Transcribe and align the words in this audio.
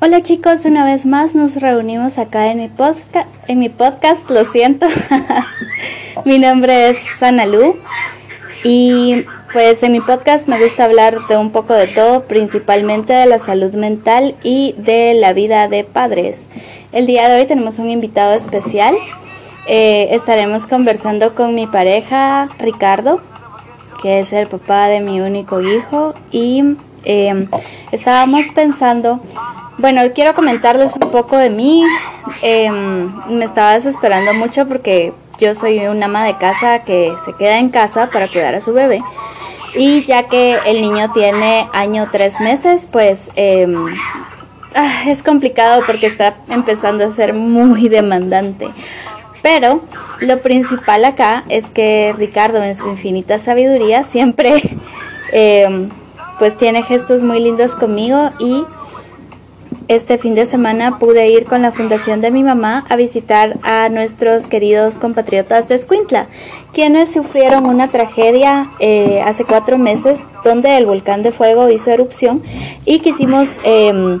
Hola 0.00 0.22
chicos, 0.22 0.64
una 0.64 0.84
vez 0.84 1.06
más 1.06 1.34
nos 1.34 1.56
reunimos 1.56 2.18
acá 2.18 2.52
en 2.52 2.58
mi 2.58 2.68
podcast, 2.68 3.16
en 3.48 3.58
mi 3.58 3.68
podcast, 3.68 4.30
lo 4.30 4.44
siento. 4.44 4.86
mi 6.24 6.38
nombre 6.38 6.90
es 6.90 6.98
Sanalu 7.18 7.74
y 8.62 9.24
pues 9.52 9.82
en 9.82 9.90
mi 9.90 10.00
podcast 10.00 10.46
me 10.46 10.62
gusta 10.62 10.84
hablar 10.84 11.26
de 11.26 11.36
un 11.36 11.50
poco 11.50 11.74
de 11.74 11.88
todo, 11.88 12.22
principalmente 12.26 13.12
de 13.12 13.26
la 13.26 13.40
salud 13.40 13.74
mental 13.74 14.36
y 14.44 14.76
de 14.78 15.14
la 15.14 15.32
vida 15.32 15.66
de 15.66 15.82
padres. 15.82 16.46
El 16.92 17.06
día 17.06 17.28
de 17.28 17.40
hoy 17.40 17.46
tenemos 17.48 17.80
un 17.80 17.90
invitado 17.90 18.34
especial. 18.34 18.94
Eh, 19.66 20.10
estaremos 20.12 20.68
conversando 20.68 21.34
con 21.34 21.56
mi 21.56 21.66
pareja 21.66 22.48
Ricardo, 22.60 23.20
que 24.00 24.20
es 24.20 24.32
el 24.32 24.46
papá 24.46 24.86
de 24.86 25.00
mi 25.00 25.20
único 25.20 25.60
hijo 25.60 26.14
y 26.30 26.76
eh, 27.08 27.48
estábamos 27.90 28.46
pensando 28.54 29.20
bueno, 29.78 30.02
quiero 30.12 30.34
comentarles 30.34 30.96
un 31.00 31.10
poco 31.12 31.36
de 31.36 31.50
mí. 31.50 31.84
Em, 32.42 33.12
me 33.28 33.44
estaba 33.44 33.74
desesperando 33.74 34.34
mucho 34.34 34.66
porque 34.66 35.12
yo 35.38 35.54
soy 35.54 35.78
una 35.86 36.06
ama 36.06 36.24
de 36.24 36.36
casa 36.36 36.80
que 36.80 37.14
se 37.24 37.32
queda 37.34 37.58
en 37.58 37.68
casa 37.68 38.10
para 38.10 38.26
cuidar 38.26 38.56
a 38.56 38.60
su 38.60 38.72
bebé. 38.72 39.02
Y 39.76 40.04
ya 40.04 40.24
que 40.24 40.58
el 40.66 40.80
niño 40.82 41.12
tiene 41.12 41.68
año 41.72 42.08
tres 42.10 42.40
meses, 42.40 42.88
pues 42.90 43.30
em, 43.36 43.86
ah, 44.74 45.04
es 45.06 45.22
complicado 45.22 45.82
porque 45.86 46.06
está 46.06 46.34
empezando 46.48 47.04
a 47.04 47.12
ser 47.12 47.32
muy 47.32 47.88
demandante. 47.88 48.68
Pero 49.42 49.82
lo 50.18 50.40
principal 50.40 51.04
acá 51.04 51.44
es 51.48 51.66
que 51.66 52.12
Ricardo 52.18 52.60
en 52.64 52.74
su 52.74 52.88
infinita 52.88 53.38
sabiduría 53.38 54.02
siempre 54.02 54.60
em, 55.32 55.88
pues 56.38 56.56
tiene 56.56 56.82
gestos 56.82 57.22
muy 57.22 57.40
lindos 57.40 57.74
conmigo 57.74 58.30
y 58.38 58.64
este 59.88 60.18
fin 60.18 60.34
de 60.34 60.44
semana 60.44 60.98
pude 60.98 61.28
ir 61.30 61.46
con 61.46 61.62
la 61.62 61.72
fundación 61.72 62.20
de 62.20 62.30
mi 62.30 62.42
mamá 62.42 62.84
a 62.88 62.96
visitar 62.96 63.58
a 63.62 63.88
nuestros 63.88 64.46
queridos 64.46 64.98
compatriotas 64.98 65.66
de 65.66 65.76
Escuintla, 65.76 66.26
quienes 66.72 67.10
sufrieron 67.12 67.64
una 67.64 67.90
tragedia 67.90 68.70
eh, 68.80 69.22
hace 69.24 69.44
cuatro 69.44 69.78
meses 69.78 70.20
donde 70.44 70.76
el 70.76 70.84
volcán 70.84 71.22
de 71.22 71.32
fuego 71.32 71.70
hizo 71.70 71.90
erupción 71.90 72.42
y 72.84 73.00
quisimos 73.00 73.58
em, 73.64 74.20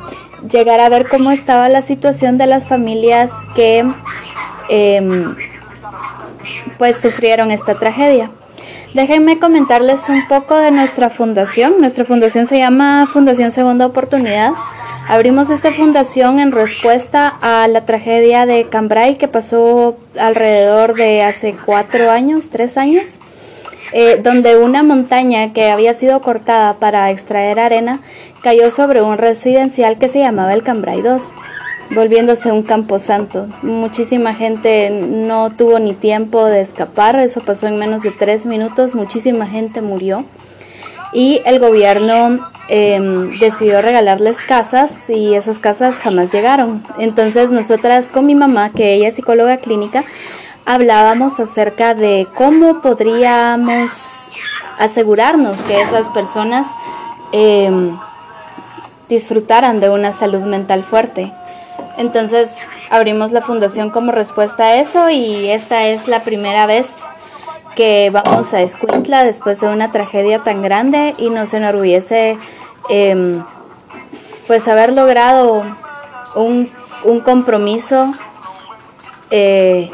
llegar 0.50 0.80
a 0.80 0.88
ver 0.88 1.06
cómo 1.08 1.30
estaba 1.30 1.68
la 1.68 1.82
situación 1.82 2.38
de 2.38 2.46
las 2.46 2.66
familias 2.66 3.30
que 3.54 3.84
em, 4.70 5.36
pues 6.78 6.98
sufrieron 6.98 7.50
esta 7.50 7.74
tragedia. 7.74 8.30
Déjenme 8.94 9.38
comentarles 9.38 10.08
un 10.08 10.26
poco 10.28 10.56
de 10.56 10.70
nuestra 10.70 11.10
fundación. 11.10 11.74
Nuestra 11.78 12.06
fundación 12.06 12.46
se 12.46 12.58
llama 12.58 13.06
Fundación 13.12 13.50
Segunda 13.50 13.84
Oportunidad. 13.84 14.52
Abrimos 15.08 15.50
esta 15.50 15.72
fundación 15.72 16.40
en 16.40 16.52
respuesta 16.52 17.28
a 17.42 17.68
la 17.68 17.84
tragedia 17.84 18.46
de 18.46 18.64
Cambrai 18.64 19.18
que 19.18 19.28
pasó 19.28 19.98
alrededor 20.18 20.94
de 20.94 21.22
hace 21.22 21.54
cuatro 21.66 22.10
años, 22.10 22.48
tres 22.48 22.78
años, 22.78 23.18
eh, 23.92 24.20
donde 24.22 24.56
una 24.56 24.82
montaña 24.82 25.52
que 25.52 25.70
había 25.70 25.92
sido 25.92 26.22
cortada 26.22 26.74
para 26.74 27.10
extraer 27.10 27.60
arena 27.60 28.00
cayó 28.42 28.70
sobre 28.70 29.02
un 29.02 29.18
residencial 29.18 29.98
que 29.98 30.08
se 30.08 30.20
llamaba 30.20 30.54
el 30.54 30.62
Cambrai 30.62 31.02
2, 31.02 31.32
volviéndose 31.90 32.52
un 32.52 32.62
camposanto. 32.62 33.46
Muchísima 33.62 34.34
gente 34.34 34.90
no 34.90 35.50
tuvo 35.50 35.78
ni 35.78 35.94
tiempo 35.94 36.44
de 36.44 36.60
escapar, 36.60 37.18
eso 37.18 37.40
pasó 37.40 37.66
en 37.66 37.78
menos 37.78 38.02
de 38.02 38.10
tres 38.10 38.46
minutos, 38.46 38.94
muchísima 38.94 39.46
gente 39.46 39.80
murió 39.82 40.24
y 41.12 41.40
el 41.44 41.58
gobierno 41.58 42.50
em, 42.68 43.38
decidió 43.38 43.80
regalarles 43.80 44.38
casas 44.42 45.08
y 45.08 45.34
esas 45.34 45.58
casas 45.58 45.96
jamás 45.96 46.32
llegaron. 46.32 46.82
Entonces 46.98 47.50
nosotras 47.50 48.08
con 48.08 48.26
mi 48.26 48.34
mamá, 48.34 48.70
que 48.70 48.94
ella 48.94 49.08
es 49.08 49.14
psicóloga 49.14 49.58
clínica, 49.58 50.04
hablábamos 50.66 51.40
acerca 51.40 51.94
de 51.94 52.26
cómo 52.34 52.82
podríamos 52.82 53.90
asegurarnos 54.78 55.60
que 55.62 55.80
esas 55.80 56.08
personas 56.10 56.66
em, 57.32 57.96
disfrutaran 59.08 59.80
de 59.80 59.88
una 59.88 60.12
salud 60.12 60.42
mental 60.42 60.84
fuerte. 60.84 61.32
Entonces 61.98 62.50
abrimos 62.90 63.32
la 63.32 63.42
fundación 63.42 63.90
como 63.90 64.12
respuesta 64.12 64.68
a 64.68 64.76
eso 64.76 65.10
y 65.10 65.50
esta 65.50 65.88
es 65.88 66.06
la 66.06 66.20
primera 66.20 66.66
vez 66.66 66.92
que 67.74 68.10
vamos 68.10 68.54
a 68.54 68.62
Escuintla 68.62 69.24
después 69.24 69.60
de 69.60 69.68
una 69.68 69.90
tragedia 69.90 70.42
tan 70.44 70.62
grande 70.62 71.14
y 71.18 71.28
nos 71.30 71.52
enorgullece 71.54 72.38
em, 72.88 73.42
pues 74.46 74.68
haber 74.68 74.92
logrado 74.92 75.64
un, 76.36 76.70
compromiso, 77.24 78.12
eh, 79.30 79.90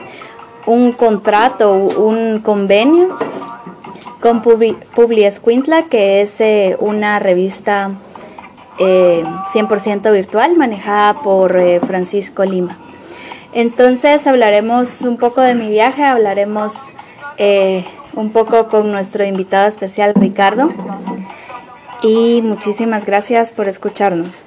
un 0.67 0.93
contrato, 0.93 1.73
un 1.73 2.41
convenio 2.41 3.19
con 4.21 4.43
Publi, 4.43 5.25
Escuintla, 5.25 5.85
que 5.85 6.21
es 6.21 6.41
eh, 6.41 6.77
una 6.81 7.19
revista 7.19 7.93
100% 8.79 10.07
eh, 10.07 10.11
virtual 10.11 10.57
manejada 10.57 11.15
por 11.15 11.59
Francisco 11.87 12.45
Lima. 12.45 12.79
Entonces 13.55 14.27
hablaremos 14.27 15.03
un 15.03 15.17
poco 15.17 15.41
de 15.41 15.55
mi 15.55 15.69
viaje, 15.69 16.05
hablaremos 16.05 16.75
eh, 17.39 17.85
un 18.15 18.31
poco 18.31 18.69
con 18.69 18.91
nuestro 18.91 19.25
invitado 19.25 19.69
especial 19.69 20.13
Ricardo 20.17 20.73
y 22.03 22.43
muchísimas 22.43 23.07
gracias 23.07 23.53
por 23.53 23.69
escucharnos. 23.69 24.45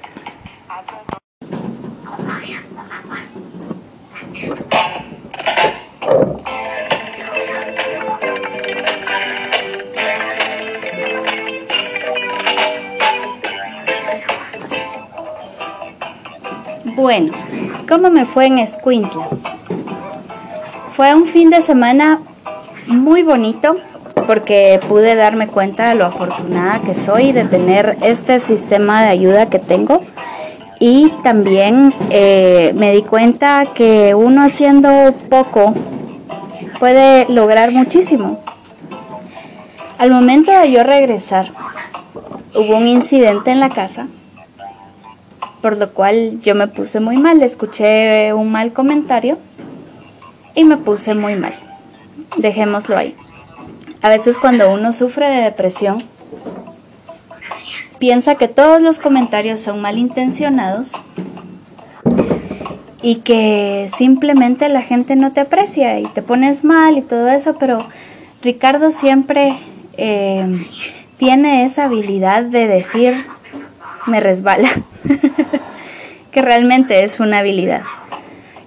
¿Cómo 17.87 18.09
me 18.09 18.25
fue 18.25 18.47
en 18.47 18.59
Escuintla? 18.59 19.27
Fue 20.95 21.13
un 21.15 21.25
fin 21.25 21.49
de 21.49 21.61
semana 21.61 22.19
muy 22.87 23.23
bonito 23.23 23.77
porque 24.25 24.79
pude 24.87 25.15
darme 25.15 25.47
cuenta 25.47 25.89
de 25.89 25.95
lo 25.95 26.05
afortunada 26.05 26.79
que 26.79 26.93
soy 26.93 27.31
de 27.31 27.45
tener 27.45 27.97
este 28.01 28.39
sistema 28.39 29.01
de 29.03 29.09
ayuda 29.09 29.49
que 29.49 29.59
tengo 29.59 30.01
y 30.79 31.09
también 31.23 31.93
eh, 32.09 32.73
me 32.75 32.91
di 32.91 33.03
cuenta 33.03 33.65
que 33.73 34.13
uno 34.15 34.43
haciendo 34.43 35.13
poco 35.29 35.73
puede 36.79 37.31
lograr 37.31 37.71
muchísimo. 37.71 38.39
Al 39.97 40.11
momento 40.11 40.51
de 40.51 40.71
yo 40.71 40.83
regresar, 40.83 41.49
hubo 42.53 42.77
un 42.77 42.87
incidente 42.87 43.49
en 43.51 43.59
la 43.59 43.69
casa, 43.69 44.07
por 45.62 45.78
lo 45.78 45.91
cual 45.91 46.40
yo 46.41 46.56
me 46.56 46.68
puse 46.68 47.00
muy 47.00 47.18
mal, 47.18 47.41
escuché 47.41 48.34
un 48.34 48.51
mal 48.51 48.73
comentario 48.73 49.38
y 50.56 50.63
me 50.63 50.78
puse 50.78 51.13
muy 51.13 51.35
mal 51.35 51.53
dejémoslo 52.35 52.97
ahí. 52.97 53.16
A 54.01 54.09
veces 54.09 54.38
cuando 54.38 54.72
uno 54.72 54.91
sufre 54.91 55.28
de 55.29 55.41
depresión, 55.41 55.97
piensa 58.00 58.35
que 58.35 58.47
todos 58.47 58.81
los 58.81 59.00
comentarios 59.00 59.59
son 59.59 59.81
malintencionados 59.81 60.91
y 63.01 63.18
que 63.18 63.89
simplemente 63.97 64.69
la 64.69 64.81
gente 64.81 65.16
no 65.16 65.31
te 65.34 65.41
aprecia 65.41 66.00
y 66.00 66.06
te 66.06 66.22
pones 66.22 66.63
mal 66.63 66.97
y 66.97 67.01
todo 67.01 67.29
eso, 67.29 67.56
pero 67.57 67.79
Ricardo 68.41 68.91
siempre 68.91 69.57
eh, 69.97 70.66
tiene 71.18 71.63
esa 71.63 71.85
habilidad 71.85 72.44
de 72.44 72.68
decir 72.68 73.25
me 74.07 74.19
resbala, 74.19 74.69
que 76.31 76.42
realmente 76.42 77.04
es 77.04 77.19
una 77.19 77.39
habilidad. 77.39 77.83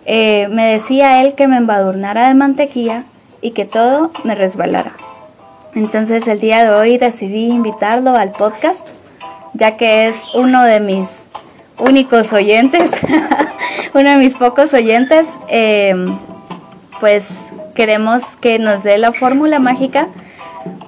Eh, 0.06 0.48
me 0.48 0.66
decía 0.66 1.22
él 1.22 1.34
que 1.34 1.46
me 1.46 1.56
embadurnara 1.56 2.28
de 2.28 2.34
mantequilla 2.34 3.04
y 3.40 3.52
que 3.52 3.64
todo 3.64 4.10
me 4.24 4.34
resbalara. 4.34 4.92
Entonces 5.74 6.26
el 6.26 6.40
día 6.40 6.64
de 6.64 6.70
hoy 6.70 6.98
decidí 6.98 7.48
invitarlo 7.48 8.16
al 8.16 8.30
podcast, 8.30 8.86
ya 9.54 9.76
que 9.76 10.08
es 10.08 10.14
uno 10.34 10.64
de 10.64 10.80
mis 10.80 11.08
únicos 11.78 12.32
oyentes, 12.32 12.90
uno 13.94 14.10
de 14.10 14.16
mis 14.16 14.34
pocos 14.34 14.74
oyentes, 14.74 15.26
eh, 15.48 15.94
pues 16.98 17.28
queremos 17.74 18.22
que 18.40 18.58
nos 18.58 18.82
dé 18.82 18.98
la 18.98 19.12
fórmula 19.12 19.58
mágica 19.58 20.08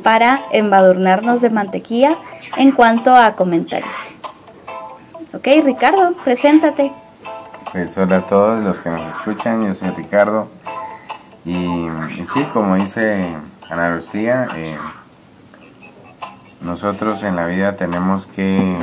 para 0.03 0.41
embadurnarnos 0.53 1.41
de 1.41 1.51
mantequilla 1.51 2.17
en 2.57 2.73
cuanto 2.73 3.15
a 3.15 3.35
comentarios. 3.35 3.89
Ok, 5.35 5.47
Ricardo, 5.65 6.13
preséntate. 6.25 6.93
Pues 7.73 7.97
hola 7.97 8.19
a 8.19 8.27
todos 8.27 8.63
los 8.63 8.81
que 8.81 8.91
nos 8.91 9.01
escuchan, 9.17 9.67
yo 9.67 9.75
soy 9.75 9.89
Ricardo. 9.91 10.49
Y, 11.47 11.89
sí, 12.35 12.45
como 12.53 12.77
dice 12.77 13.35
Ana 13.71 13.97
Lucía, 13.97 14.47
eh, 14.55 14.77
nosotros 16.61 17.23
en 17.23 17.37
la 17.37 17.47
vida 17.47 17.77
tenemos 17.77 18.27
que 18.27 18.77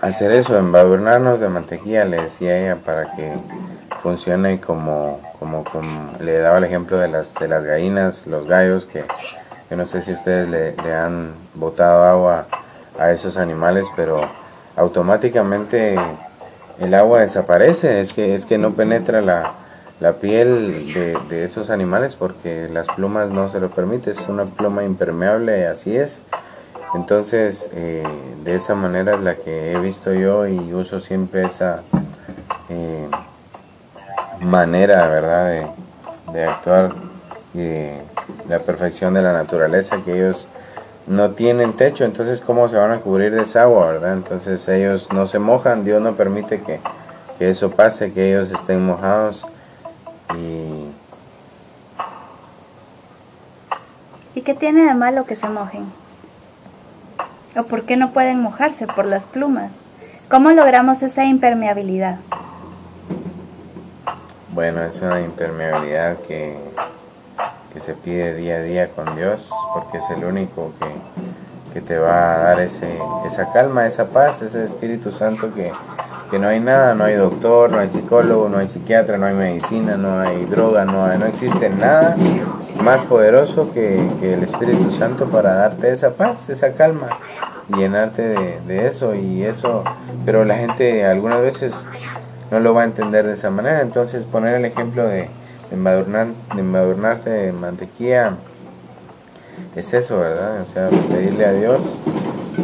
hacer 0.00 0.32
eso, 0.32 0.58
embadurnarnos 0.58 1.38
de 1.38 1.48
mantequilla, 1.48 2.04
le 2.04 2.20
decía 2.20 2.58
ella, 2.58 2.76
para 2.84 3.14
que 3.14 3.32
funcione 4.02 4.60
como, 4.60 5.20
como, 5.38 5.62
le 6.20 6.38
daba 6.38 6.58
el 6.58 6.64
ejemplo 6.64 6.98
de 6.98 7.06
las, 7.06 7.32
de 7.34 7.46
las 7.46 7.62
gallinas, 7.62 8.26
los 8.26 8.48
gallos, 8.48 8.86
que 8.86 9.04
yo 9.70 9.76
no 9.76 9.86
sé 9.86 10.02
si 10.02 10.12
ustedes 10.12 10.48
le 10.48 10.94
han 10.94 11.32
botado 11.54 12.02
agua 12.02 12.46
a 12.98 13.10
esos 13.10 13.36
animales, 13.36 13.86
pero 13.96 14.20
automáticamente 14.76 15.96
el 16.78 16.94
agua 16.94 17.20
desaparece, 17.20 18.00
es 18.00 18.12
que, 18.12 18.34
es 18.34 18.46
que 18.46 18.58
no 18.58 18.72
penetra 18.72 19.20
la, 19.20 19.52
la 20.00 20.14
piel 20.14 20.92
de, 20.92 21.16
de, 21.28 21.44
esos 21.44 21.70
animales 21.70 22.16
porque 22.16 22.68
las 22.68 22.86
plumas 22.88 23.30
no 23.30 23.48
se 23.48 23.60
lo 23.60 23.70
permiten, 23.70 24.12
es 24.12 24.28
una 24.28 24.44
pluma 24.44 24.84
impermeable, 24.84 25.66
así 25.66 25.96
es. 25.96 26.22
Entonces, 26.94 27.70
eh, 27.72 28.02
de 28.44 28.54
esa 28.54 28.74
manera 28.74 29.14
es 29.14 29.20
la 29.20 29.34
que 29.34 29.72
he 29.72 29.78
visto 29.78 30.12
yo 30.12 30.46
y 30.46 30.74
uso 30.74 31.00
siempre 31.00 31.42
esa 31.42 31.82
eh, 32.68 33.08
manera, 34.40 35.06
¿verdad?, 35.08 35.48
de, 35.48 35.66
de 36.32 36.44
actuar 36.44 36.90
y 37.54 38.48
la 38.48 38.58
perfección 38.58 39.14
de 39.14 39.22
la 39.22 39.32
naturaleza, 39.32 40.02
que 40.04 40.16
ellos 40.16 40.48
no 41.06 41.30
tienen 41.32 41.72
techo, 41.74 42.04
entonces 42.04 42.40
cómo 42.40 42.68
se 42.68 42.76
van 42.76 42.92
a 42.92 43.00
cubrir 43.00 43.34
de 43.34 43.42
esa 43.42 43.62
agua, 43.62 43.86
¿verdad? 43.88 44.12
Entonces 44.14 44.66
ellos 44.68 45.08
no 45.12 45.26
se 45.26 45.38
mojan, 45.38 45.84
Dios 45.84 46.00
no 46.00 46.14
permite 46.14 46.60
que, 46.60 46.80
que 47.38 47.50
eso 47.50 47.70
pase, 47.70 48.12
que 48.12 48.30
ellos 48.30 48.50
estén 48.50 48.84
mojados 48.84 49.46
y... 50.36 50.90
¿Y 54.34 54.42
qué 54.42 54.54
tiene 54.54 54.84
de 54.84 54.94
malo 54.94 55.26
que 55.26 55.36
se 55.36 55.48
mojen? 55.48 55.84
¿O 57.56 57.64
por 57.64 57.82
qué 57.84 57.96
no 57.96 58.12
pueden 58.12 58.40
mojarse 58.40 58.86
por 58.86 59.04
las 59.04 59.26
plumas? 59.26 59.80
¿Cómo 60.30 60.52
logramos 60.52 61.02
esa 61.02 61.26
impermeabilidad? 61.26 62.16
Bueno, 64.54 64.82
es 64.82 65.02
una 65.02 65.20
impermeabilidad 65.20 66.18
que 66.20 66.56
que 67.72 67.80
se 67.80 67.94
pide 67.94 68.34
día 68.34 68.56
a 68.56 68.60
día 68.60 68.88
con 68.90 69.16
Dios, 69.16 69.48
porque 69.74 69.98
es 69.98 70.10
el 70.10 70.24
único 70.24 70.72
que, 70.78 71.74
que 71.74 71.80
te 71.80 71.98
va 71.98 72.34
a 72.34 72.38
dar 72.38 72.60
ese, 72.60 72.98
esa 73.26 73.48
calma, 73.48 73.86
esa 73.86 74.06
paz, 74.06 74.42
ese 74.42 74.64
Espíritu 74.64 75.10
Santo 75.10 75.54
que, 75.54 75.72
que, 76.30 76.38
no 76.38 76.48
hay 76.48 76.60
nada, 76.60 76.94
no 76.94 77.04
hay 77.04 77.14
doctor, 77.14 77.70
no 77.70 77.78
hay 77.78 77.88
psicólogo, 77.88 78.48
no 78.48 78.58
hay 78.58 78.68
psiquiatra, 78.68 79.16
no 79.16 79.26
hay 79.26 79.34
medicina, 79.34 79.96
no 79.96 80.20
hay 80.20 80.44
droga, 80.44 80.84
no, 80.84 81.06
hay, 81.06 81.18
no 81.18 81.26
existe 81.26 81.70
nada 81.70 82.16
más 82.82 83.02
poderoso 83.04 83.70
que, 83.72 84.06
que, 84.20 84.34
el 84.34 84.42
Espíritu 84.42 84.92
Santo 84.92 85.26
para 85.26 85.54
darte 85.54 85.92
esa 85.92 86.10
paz, 86.10 86.50
esa 86.50 86.74
calma, 86.74 87.08
llenarte 87.76 88.22
de, 88.22 88.60
de 88.66 88.86
eso 88.86 89.14
y 89.14 89.44
eso, 89.44 89.82
pero 90.26 90.44
la 90.44 90.56
gente 90.56 91.06
algunas 91.06 91.40
veces 91.40 91.86
no 92.50 92.60
lo 92.60 92.74
va 92.74 92.82
a 92.82 92.84
entender 92.84 93.26
de 93.26 93.32
esa 93.32 93.50
manera, 93.50 93.80
entonces 93.80 94.26
poner 94.26 94.56
el 94.56 94.66
ejemplo 94.66 95.06
de 95.06 95.30
embadurnar, 95.72 96.28
embadurnarte 96.56 97.30
de 97.30 97.52
mantequilla 97.52 98.34
es 99.74 99.92
eso, 99.94 100.20
¿verdad? 100.20 100.60
O 100.60 100.70
sea, 100.70 100.88
pedirle 101.10 101.46
a 101.46 101.52
Dios 101.52 101.80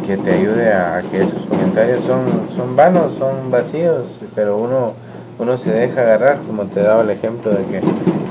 que 0.06 0.16
te 0.16 0.32
ayude 0.32 0.72
a, 0.72 1.00
que 1.10 1.22
esos 1.22 1.46
comentarios 1.46 2.04
son, 2.04 2.48
son 2.54 2.76
vanos, 2.76 3.14
son 3.14 3.50
vacíos, 3.50 4.20
pero 4.34 4.56
uno, 4.58 4.92
uno 5.38 5.56
se 5.56 5.70
deja 5.70 6.02
agarrar, 6.02 6.38
como 6.46 6.64
te 6.64 6.80
he 6.80 6.82
dado 6.82 7.02
el 7.02 7.10
ejemplo 7.10 7.50
de 7.50 7.64
que 7.64 7.82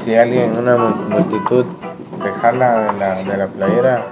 si 0.03 0.15
alguien, 0.15 0.56
una 0.57 0.77
multitud, 0.77 1.65
te 2.21 2.29
jala 2.29 2.94
de 2.94 3.00
la, 3.00 3.15
de 3.24 3.38
la 3.38 3.47
playera, 3.47 4.06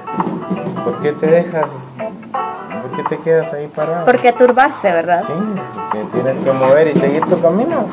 ¿por 0.84 1.02
qué 1.02 1.12
te 1.12 1.28
dejas 1.28 1.70
¿Por 2.82 3.04
qué 3.04 3.16
te 3.16 3.24
quedas 3.24 3.52
ahí 3.52 3.68
parado? 3.68 4.06
Porque 4.06 4.32
turbarse, 4.32 4.92
¿verdad? 4.92 5.24
Sí, 5.26 5.34
que 5.92 6.04
tienes 6.14 6.40
que 6.40 6.52
mover 6.52 6.88
y 6.88 6.94
seguir 6.94 7.26
tu 7.26 7.42
camino. 7.42 7.88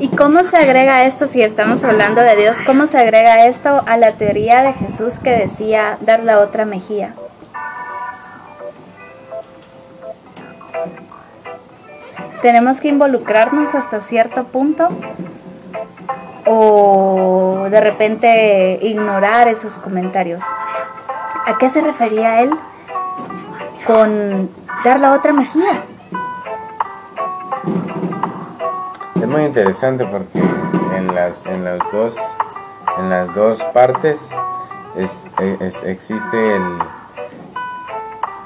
¿Y 0.00 0.08
cómo 0.08 0.42
se 0.42 0.56
agrega 0.56 1.04
esto, 1.04 1.26
si 1.26 1.40
estamos 1.42 1.84
hablando 1.84 2.20
de 2.20 2.34
Dios, 2.36 2.56
cómo 2.66 2.86
se 2.86 2.98
agrega 2.98 3.46
esto 3.46 3.82
a 3.86 3.96
la 3.96 4.12
teoría 4.12 4.62
de 4.62 4.72
Jesús 4.72 5.20
que 5.20 5.30
decía 5.30 5.98
dar 6.00 6.20
la 6.20 6.40
otra 6.40 6.64
mejilla? 6.64 7.14
¿Tenemos 12.42 12.80
que 12.80 12.88
involucrarnos 12.88 13.74
hasta 13.74 14.00
cierto 14.00 14.44
punto? 14.44 14.88
¿O 16.44 17.68
de 17.70 17.80
repente 17.80 18.78
ignorar 18.82 19.48
esos 19.48 19.74
comentarios? 19.74 20.42
¿A 21.46 21.56
qué 21.58 21.70
se 21.70 21.80
refería 21.80 22.42
él 22.42 22.50
con 23.86 24.50
dar 24.84 24.98
la 25.00 25.12
otra 25.12 25.32
mejilla? 25.32 25.84
Es 29.24 29.30
muy 29.30 29.44
interesante 29.44 30.04
porque 30.04 30.38
en 30.38 31.14
las, 31.14 31.46
en 31.46 31.64
las, 31.64 31.78
dos, 31.90 32.14
en 32.98 33.08
las 33.08 33.34
dos 33.34 33.62
partes 33.72 34.28
existe 35.86 36.56
el 36.56 36.78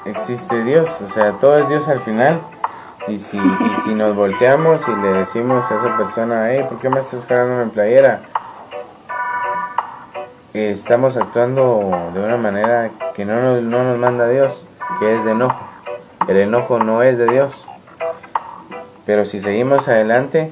existe 0.05 0.63
Dios, 0.63 1.01
o 1.01 1.09
sea, 1.09 1.33
todo 1.33 1.57
es 1.57 1.67
Dios 1.67 1.85
al 1.89 1.99
final. 1.99 2.39
Y 3.09 3.19
si, 3.19 3.35
y 3.35 3.81
si 3.83 3.93
nos 3.93 4.15
volteamos 4.15 4.79
y 4.87 5.01
le 5.01 5.09
decimos 5.17 5.69
a 5.69 5.75
esa 5.75 5.97
persona, 5.97 6.47
hey, 6.49 6.65
¿por 6.69 6.79
qué 6.79 6.89
me 6.89 7.01
estás 7.01 7.25
jalando 7.25 7.61
en 7.61 7.71
playera? 7.71 8.21
Estamos 10.53 11.17
actuando 11.17 12.09
de 12.13 12.23
una 12.23 12.37
manera 12.37 12.89
que 13.15 13.25
no 13.25 13.41
nos, 13.41 13.61
no 13.63 13.83
nos 13.83 13.97
manda 13.97 14.29
Dios, 14.29 14.63
que 15.01 15.13
es 15.13 15.25
de 15.25 15.31
enojo. 15.31 15.59
El 16.29 16.37
enojo 16.37 16.79
no 16.79 17.03
es 17.03 17.17
de 17.17 17.27
Dios. 17.27 17.65
Pero 19.05 19.25
si 19.25 19.41
seguimos 19.41 19.87
adelante, 19.87 20.51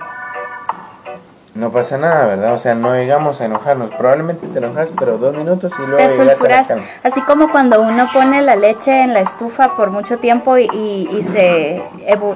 no 1.58 1.72
pasa 1.72 1.98
nada, 1.98 2.28
¿verdad? 2.28 2.54
O 2.54 2.60
sea, 2.60 2.76
no 2.76 2.94
llegamos 2.94 3.42
a 3.42 3.46
enojarnos. 3.46 3.94
Probablemente 3.96 4.46
te 4.48 4.60
enojas, 4.60 4.90
pero 4.98 5.18
dos 5.18 5.36
minutos 5.36 5.74
y 5.80 5.82
luego 5.88 5.98
te 5.98 6.16
sulfuras. 6.16 6.72
Así 7.04 7.20
como 7.22 7.50
cuando 7.52 7.82
uno 7.82 8.08
pone 8.14 8.44
la 8.44 8.56
leche 8.56 9.02
en 9.02 9.14
la 9.14 9.22
estufa 9.22 9.76
por 9.76 9.90
mucho 9.90 10.20
tiempo 10.20 10.58
y, 10.58 10.68
y, 10.72 11.24
se 11.24 11.84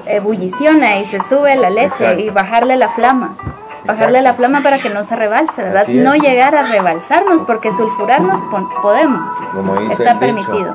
ebulliciona 0.06 0.98
y 0.98 1.04
se 1.04 1.20
sube 1.20 1.54
la 1.54 1.70
leche 1.70 2.20
y 2.20 2.30
bajarle 2.30 2.76
la 2.76 2.88
flama. 2.88 3.34
Bajarle 3.84 4.22
la 4.22 4.34
flama 4.34 4.60
para 4.62 4.78
que 4.78 4.90
no 4.90 5.04
se 5.04 5.14
rebalse, 5.14 5.62
¿verdad? 5.62 5.86
No 5.86 6.14
llegar 6.16 6.56
a 6.56 6.62
rebalsarnos 6.62 7.42
porque 7.42 7.70
sulfurarnos 7.70 8.40
podemos. 8.82 9.32
Como 9.52 9.76
dice 9.76 10.02
Está 10.02 10.18
permitido. 10.18 10.74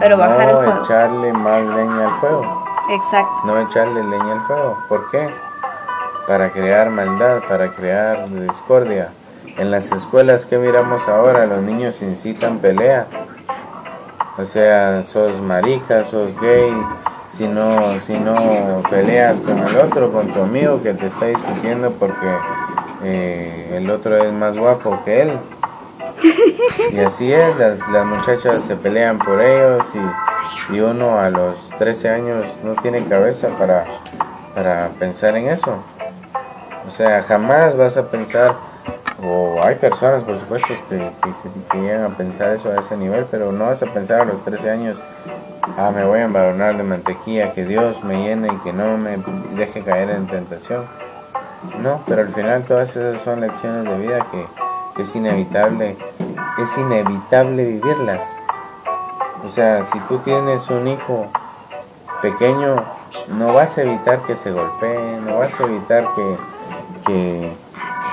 pero 0.00 0.16
bajar 0.16 0.50
el 0.50 0.56
fuego. 0.56 0.74
No 0.74 0.84
echarle 0.84 1.32
más 1.32 1.62
leña 1.62 2.06
al 2.06 2.20
fuego. 2.20 2.64
Exacto. 2.90 3.36
No 3.44 3.58
echarle 3.58 4.02
leña 4.02 4.32
al 4.32 4.42
fuego. 4.46 4.78
¿Por 4.88 5.10
qué? 5.10 5.28
Para 6.26 6.50
crear 6.50 6.90
maldad, 6.90 7.42
para 7.48 7.72
crear 7.72 8.28
discordia. 8.28 9.10
En 9.58 9.70
las 9.70 9.92
escuelas 9.92 10.46
que 10.46 10.58
miramos 10.58 11.08
ahora, 11.08 11.46
los 11.46 11.62
niños 11.62 12.02
incitan 12.02 12.58
pelea. 12.58 13.06
O 14.36 14.46
sea, 14.46 15.02
sos 15.02 15.40
marica, 15.40 16.04
sos 16.04 16.40
gay, 16.40 16.72
si 17.28 17.48
no, 17.48 17.96
peleas 18.90 19.40
con 19.40 19.58
el 19.58 19.76
otro, 19.76 20.12
con 20.12 20.32
tu 20.32 20.40
amigo 20.40 20.82
que 20.82 20.94
te 20.94 21.06
está 21.06 21.26
discutiendo 21.26 21.90
porque 21.92 22.36
eh, 23.04 23.74
el 23.76 23.90
otro 23.90 24.16
es 24.16 24.32
más 24.32 24.56
guapo 24.56 25.02
que 25.04 25.22
él. 25.22 25.38
Y 26.92 26.98
así 27.00 27.32
es, 27.32 27.56
las, 27.56 27.78
las 27.88 28.06
muchachas 28.06 28.62
se 28.62 28.76
pelean 28.76 29.18
por 29.18 29.40
ellos 29.40 29.86
y, 29.94 30.74
y, 30.74 30.80
uno 30.80 31.18
a 31.18 31.28
los 31.30 31.70
13 31.78 32.08
años 32.08 32.46
no 32.62 32.74
tiene 32.74 33.04
cabeza 33.04 33.48
para, 33.58 33.84
para 34.54 34.88
pensar 34.98 35.36
en 35.36 35.48
eso. 35.48 35.82
O 36.86 36.90
sea, 36.90 37.22
jamás 37.22 37.76
vas 37.76 37.96
a 37.96 38.08
pensar, 38.08 38.54
o 39.22 39.62
hay 39.62 39.76
personas, 39.76 40.22
por 40.24 40.38
supuesto, 40.38 40.68
que, 40.88 40.98
que, 41.70 41.78
llegan 41.78 42.04
a 42.04 42.16
pensar 42.16 42.54
eso 42.54 42.70
a 42.70 42.80
ese 42.80 42.96
nivel, 42.96 43.26
pero 43.30 43.52
no 43.52 43.66
vas 43.66 43.82
a 43.82 43.86
pensar 43.86 44.20
a 44.20 44.24
los 44.24 44.42
13 44.42 44.70
años, 44.70 45.02
ah, 45.78 45.90
me 45.94 46.04
voy 46.04 46.20
a 46.20 46.24
embadurnar 46.24 46.76
de 46.76 46.82
mantequilla, 46.82 47.52
que 47.52 47.64
Dios 47.64 48.04
me 48.04 48.22
llene 48.22 48.48
y 48.52 48.56
que 48.58 48.72
no 48.72 48.98
me 48.98 49.16
deje 49.56 49.82
caer 49.82 50.10
en 50.10 50.26
tentación. 50.26 50.86
No, 51.82 52.02
pero 52.06 52.22
al 52.22 52.34
final 52.34 52.64
todas 52.64 52.94
esas 52.96 53.22
son 53.22 53.40
lecciones 53.40 53.84
de 53.84 53.98
vida 53.98 54.18
que, 54.30 54.46
que 54.96 55.02
es 55.02 55.16
inevitable, 55.16 55.96
es 56.58 56.76
inevitable 56.76 57.64
vivirlas. 57.64 58.20
O 59.44 59.48
sea, 59.48 59.86
si 59.90 59.98
tú 60.00 60.18
tienes 60.18 60.68
un 60.68 60.86
hijo 60.86 61.26
pequeño, 62.20 62.76
no 63.28 63.54
vas 63.54 63.78
a 63.78 63.82
evitar 63.82 64.18
que 64.22 64.36
se 64.36 64.50
golpee, 64.50 65.20
no 65.26 65.38
vas 65.38 65.58
a 65.58 65.64
evitar 65.64 66.04
que, 66.14 66.36
que 67.06 67.52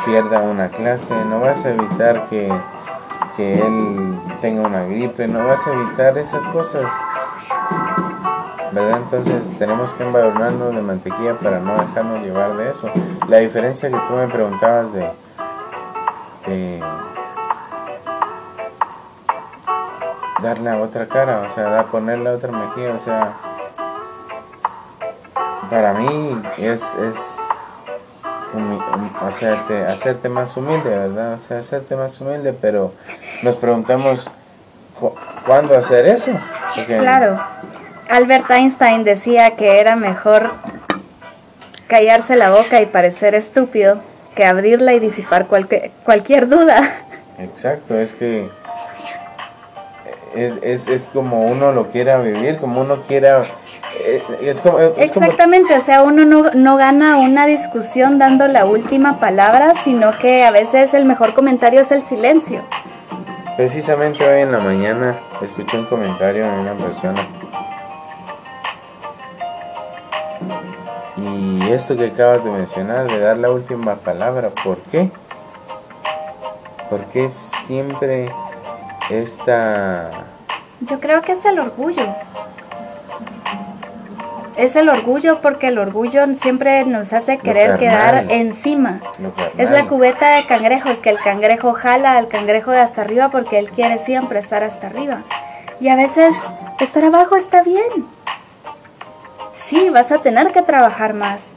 pierda 0.05 0.41
una 0.41 0.69
clase, 0.69 1.13
no 1.25 1.39
vas 1.39 1.65
a 1.65 1.71
evitar 1.71 2.27
que, 2.29 2.51
que 3.37 3.59
él 3.59 4.19
tenga 4.41 4.67
una 4.67 4.83
gripe, 4.83 5.27
no 5.27 5.45
vas 5.45 5.65
a 5.67 5.73
evitar 5.73 6.17
esas 6.17 6.43
cosas. 6.47 6.87
¿Verdad? 8.71 9.01
Entonces 9.03 9.43
tenemos 9.59 9.93
que 9.93 10.03
embadurnarnos 10.03 10.73
de 10.73 10.81
mantequilla 10.81 11.33
para 11.35 11.59
no 11.59 11.73
dejarnos 11.73 12.21
llevar 12.21 12.55
de 12.55 12.69
eso. 12.69 12.89
La 13.27 13.37
diferencia 13.37 13.89
que 13.89 13.97
tú 13.97 14.13
me 14.13 14.27
preguntabas 14.27 14.93
de, 14.93 15.11
de 16.47 16.83
dar 20.41 20.59
la 20.59 20.77
otra 20.79 21.05
cara, 21.05 21.41
o 21.51 21.53
sea, 21.53 21.69
da 21.69 21.83
poner 21.83 22.19
la 22.19 22.31
otra 22.31 22.51
mejilla, 22.51 22.93
o 22.95 22.99
sea, 22.99 23.33
para 25.69 25.93
mí 25.93 26.41
es, 26.57 26.81
es 26.95 27.40
hacerte, 29.21 29.85
hacerte 29.85 30.29
más 30.29 30.55
humilde, 30.57 30.89
¿verdad? 30.89 31.33
O 31.33 31.39
sea, 31.39 31.59
hacerte 31.59 31.95
más 31.95 32.19
humilde, 32.19 32.53
pero 32.53 32.93
nos 33.43 33.55
preguntamos, 33.55 34.29
¿cuándo 35.45 35.77
hacer 35.77 36.07
eso? 36.07 36.31
claro. 36.85 37.35
Albert 38.09 38.49
Einstein 38.51 39.03
decía 39.03 39.55
que 39.55 39.79
era 39.79 39.95
mejor 39.95 40.51
callarse 41.87 42.35
la 42.35 42.51
boca 42.51 42.81
y 42.81 42.85
parecer 42.85 43.35
estúpido 43.35 44.01
que 44.35 44.45
abrirla 44.45 44.93
y 44.93 44.99
disipar 44.99 45.47
cualquier, 45.47 45.91
cualquier 46.03 46.47
duda. 46.47 46.81
Exacto, 47.37 47.97
es 47.97 48.11
que 48.11 48.49
es, 50.35 50.57
es, 50.61 50.87
es 50.87 51.07
como 51.07 51.45
uno 51.45 51.71
lo 51.71 51.87
quiera 51.87 52.19
vivir, 52.19 52.57
como 52.57 52.81
uno 52.81 53.03
quiera 53.03 53.45
eh, 53.99 54.23
Exactamente, 54.97 55.75
o 55.75 55.79
sea, 55.79 56.03
uno 56.03 56.25
no, 56.25 56.51
no, 56.53 56.77
gana 56.77 57.17
una 57.17 57.45
discusión 57.45 58.17
dando 58.17 58.47
la 58.47 58.65
última 58.65 59.19
palabra, 59.19 59.73
sino 59.83 60.17
que 60.17 60.43
a 60.43 60.51
veces 60.51 60.93
el 60.93 61.05
mejor 61.05 61.33
comentario 61.33 61.81
es 61.81 61.91
el 61.91 62.01
silencio. 62.01 62.63
Precisamente 63.57 64.27
hoy 64.27 64.41
en 64.41 64.51
la 64.51 64.59
mañana 64.59 65.19
escuché 65.41 65.77
un 65.77 65.85
comentario 65.85 66.45
de 66.45 66.59
una 66.59 66.73
persona. 66.73 67.27
Y 71.17 71.71
esto 71.71 71.95
que 71.95 72.07
acabas 72.07 72.43
de 72.43 72.49
mencionar, 72.49 73.07
de 73.07 73.19
dar 73.19 73.37
la 73.37 73.51
última 73.51 73.95
palabra, 73.95 74.49
¿por 74.63 74.77
qué? 74.83 75.11
Porque 76.89 77.29
siempre 77.67 78.31
esta... 79.09 80.09
Yo 80.81 80.99
creo 80.99 81.21
que 81.21 81.33
es 81.33 81.45
el 81.45 81.59
orgullo 81.59 82.15
es 84.57 84.75
el 84.75 84.89
orgullo 84.89 85.39
porque 85.41 85.67
el 85.67 85.77
orgullo 85.77 86.23
siempre 86.35 86.85
nos 86.85 87.13
hace 87.13 87.37
querer 87.37 87.77
quedar 87.77 88.25
encima. 88.29 88.99
Es 89.57 89.71
la 89.71 89.87
cubeta 89.87 90.35
de 90.35 90.45
cangrejos 90.45 90.99
que 90.99 91.09
el 91.09 91.17
cangrejo 91.17 91.73
jala 91.73 92.17
al 92.17 92.27
cangrejo 92.27 92.71
de 92.71 92.79
hasta 92.79 93.01
arriba 93.01 93.29
porque 93.29 93.59
él 93.59 93.69
quiere 93.69 93.97
siempre 93.97 94.39
estar 94.39 94.63
hasta 94.63 94.87
arriba. 94.87 95.23
Y 95.79 95.89
a 95.89 95.95
veces 95.95 96.35
estar 96.79 97.03
abajo 97.03 97.35
está 97.35 97.63
bien. 97.63 98.05
Sí, 99.53 99.89
vas 99.89 100.11
a 100.11 100.19
tener 100.19 100.51
que 100.51 100.61
trabajar 100.61 101.13
más, 101.13 101.51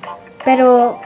pero 0.45 1.01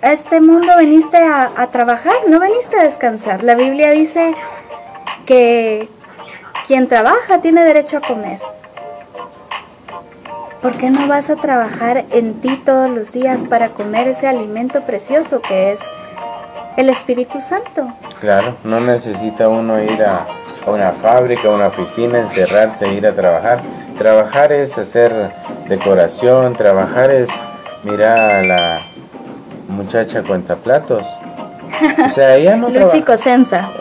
a 0.00 0.12
este 0.12 0.40
mundo 0.40 0.76
viniste 0.78 1.16
a, 1.16 1.50
a 1.56 1.66
trabajar, 1.68 2.14
no 2.28 2.38
viniste 2.38 2.78
a 2.78 2.84
descansar. 2.84 3.42
La 3.42 3.56
Biblia 3.56 3.90
dice 3.90 4.34
que 5.26 5.88
quien 6.66 6.88
trabaja 6.88 7.40
tiene 7.40 7.62
derecho 7.64 7.98
a 7.98 8.00
comer. 8.00 8.38
¿Por 10.64 10.78
qué 10.78 10.88
no 10.88 11.06
vas 11.08 11.28
a 11.28 11.36
trabajar 11.36 12.06
en 12.10 12.40
ti 12.40 12.56
todos 12.64 12.88
los 12.88 13.12
días 13.12 13.42
para 13.42 13.68
comer 13.68 14.08
ese 14.08 14.26
alimento 14.26 14.80
precioso 14.80 15.42
que 15.42 15.72
es 15.72 15.78
el 16.78 16.88
Espíritu 16.88 17.42
Santo? 17.42 17.92
Claro, 18.18 18.56
no 18.64 18.80
necesita 18.80 19.50
uno 19.50 19.78
ir 19.78 20.02
a, 20.02 20.24
una 20.66 20.92
fábrica, 20.92 21.48
a 21.48 21.50
una 21.50 21.66
oficina, 21.66 22.18
encerrarse 22.18 22.86
e 22.86 22.94
ir 22.94 23.06
a 23.06 23.12
trabajar. 23.12 23.60
Trabajar 23.98 24.52
es 24.52 24.78
hacer 24.78 25.34
decoración, 25.68 26.54
trabajar 26.54 27.10
es 27.10 27.28
mirar 27.82 28.18
a 28.18 28.42
la 28.42 28.80
muchacha 29.68 30.22
cuenta 30.22 30.56
platos. 30.56 31.06
O 32.06 32.08
sea, 32.08 32.36
ella 32.36 32.56
no 32.56 32.68
trabaja. 32.72 32.90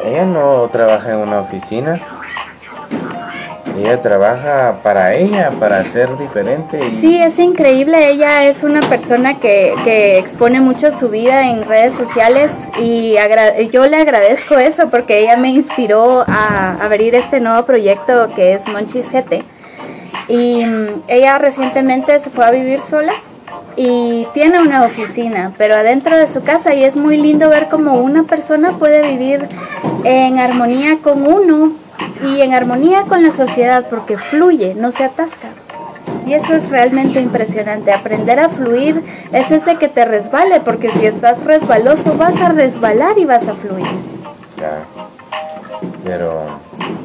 Ella 0.04 0.26
no 0.26 0.68
trabaja 0.70 1.14
en 1.14 1.20
una 1.20 1.40
oficina 1.40 2.02
ella 3.84 4.02
trabaja 4.02 4.80
para 4.82 5.14
ella, 5.14 5.52
para 5.60 5.84
ser 5.84 6.18
diferente. 6.18 6.90
Sí, 6.90 7.22
es 7.22 7.38
increíble. 7.40 8.10
Ella 8.10 8.46
es 8.46 8.64
una 8.64 8.80
persona 8.80 9.38
que, 9.38 9.74
que 9.84 10.18
expone 10.18 10.62
mucho 10.62 10.92
su 10.92 11.10
vida 11.10 11.50
en 11.50 11.66
redes 11.66 11.94
sociales 11.94 12.52
y 12.82 13.16
yo 13.72 13.86
le 13.86 13.98
agradezco 13.98 14.58
eso 14.58 14.90
porque 14.90 15.20
ella 15.20 15.38
me 15.38 15.50
inspiró 15.50 16.24
a 16.28 16.78
abrir 16.82 17.16
este 17.16 17.40
nuevo 17.40 17.66
proyecto 17.66 18.30
que 18.36 18.54
es 18.54 18.68
Monchis. 18.68 19.08
Y 20.30 20.66
mm, 20.66 21.04
ella 21.08 21.38
recientemente 21.38 22.18
se 22.20 22.30
fue 22.30 22.46
a 22.46 22.52
vivir 22.52 22.82
sola 22.82 23.14
y 23.76 24.26
tiene 24.34 24.62
una 24.62 24.86
oficina, 24.86 25.52
pero 25.58 25.76
adentro 25.76 26.18
de 26.18 26.28
su 26.28 26.44
casa 26.44 26.74
y 26.74 26.84
es 26.84 26.96
muy 26.96 27.18
lindo 27.18 27.50
ver 27.50 27.68
cómo 27.70 27.96
una 27.96 28.24
persona 28.24 28.74
puede 28.78 29.10
vivir 29.12 29.48
en 30.04 30.40
armonía 30.40 31.00
con 31.04 31.26
uno 31.26 31.83
y 32.24 32.42
en 32.42 32.54
armonía 32.54 33.04
con 33.04 33.24
la 33.24 33.32
sociedad 33.32 33.86
porque 33.90 34.18
fluye, 34.18 34.76
no 34.76 34.92
se 34.92 35.04
atasca. 35.04 35.50
Y 36.26 36.34
eso 36.34 36.54
es 36.54 36.70
realmente 36.70 37.20
impresionante. 37.20 37.92
Aprender 37.92 38.40
a 38.40 38.50
fluir 38.50 39.02
es 39.32 39.52
ese 39.52 39.76
que 39.76 39.90
te 39.90 40.06
resbale, 40.06 40.62
porque 40.62 40.90
si 40.90 41.06
estás 41.06 41.44
resbaloso 41.44 42.18
vas 42.18 42.36
a 42.38 42.50
resbalar 42.50 43.18
y 43.18 43.26
vas 43.26 43.48
a 43.48 43.54
fluir. 43.54 43.86
Pero, 46.06 46.44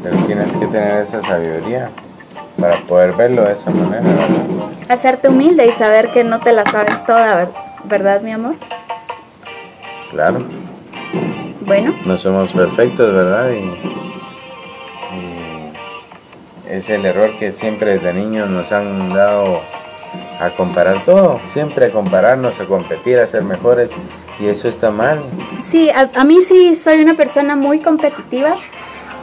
pero 0.03 0.17
tienes 0.27 0.53
que 0.53 0.67
tener 0.67 0.99
esa 0.99 1.21
sabiduría 1.21 1.91
para 2.61 2.77
poder 2.83 3.13
verlo 3.15 3.45
de 3.45 3.53
esa 3.53 3.71
manera, 3.71 4.03
Hacerte 4.89 5.29
humilde 5.29 5.67
y 5.67 5.71
saber 5.71 6.11
que 6.13 6.25
no 6.25 6.41
te 6.41 6.53
la 6.53 6.65
sabes 6.65 7.05
toda, 7.05 7.49
¿verdad, 7.85 8.23
mi 8.23 8.33
amor? 8.33 8.55
Claro. 10.11 10.43
Bueno. 11.61 11.93
No 12.07 12.17
somos 12.17 12.51
perfectos, 12.51 13.15
¿verdad? 13.15 13.51
Y 13.51 14.18
es 16.71 16.91
el 16.91 17.05
error 17.05 17.31
que 17.39 17.53
siempre 17.53 17.95
desde 17.95 18.13
niños 18.13 18.49
nos 18.49 18.71
han 18.73 19.11
dado 19.11 19.61
a 20.41 20.51
comparar 20.51 21.05
todo, 21.05 21.41
siempre 21.49 21.87
a 21.87 21.91
compararnos, 21.91 22.61
a 22.61 22.65
competir, 22.67 23.19
a 23.19 23.27
ser 23.27 23.43
mejores 23.43 23.91
y 24.39 24.47
eso 24.47 24.69
está 24.69 24.91
mal. 24.91 25.25
Sí, 25.63 25.91
a, 25.91 26.25
mí 26.25 26.41
sí 26.41 26.75
soy 26.75 27.01
una 27.01 27.15
persona 27.15 27.57
muy 27.57 27.81
competitiva 27.81 28.57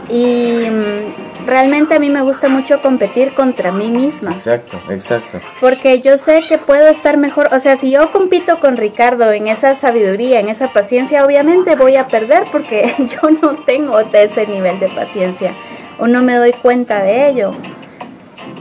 y 0.10 0.68
mm, 0.70 1.46
realmente 1.48 1.96
a 1.96 2.00
mí 2.00 2.10
me 2.10 2.22
gusta 2.22 2.50
mucho 2.50 2.82
competir 2.82 3.34
contra 3.34 3.72
mí 3.72 3.90
misma. 3.90 4.32
Exacto, 4.32 4.78
exacto. 4.90 5.40
Porque 5.62 6.02
yo 6.02 6.18
sé 6.18 6.42
que 6.48 6.58
puedo 6.58 6.88
estar 6.88 7.18
mejor, 7.18 7.50
o 7.54 7.60
sea, 7.60 7.78
si 7.78 7.92
yo 7.92 8.12
compito 8.12 8.60
con 8.60 8.76
Ricardo 8.76 9.32
en 9.32 9.48
esa 9.48 9.74
sabiduría, 9.74 10.42
en 10.42 10.50
esa 10.50 10.74
paciencia, 10.74 11.26
obviamente 11.26 11.76
voy 11.76 11.96
a 11.96 12.08
perder 12.08 12.44
porque 12.52 12.94
yo 13.00 13.30
no 13.42 13.56
tengo 13.66 14.00
ese 14.00 14.48
nivel 14.48 14.80
de 14.80 14.90
paciencia 14.90 15.54
o 16.00 16.08
no 16.08 16.22
me 16.22 16.36
doy 16.36 16.54
cuenta 16.54 17.04
de 17.04 17.30
ello. 17.30 17.54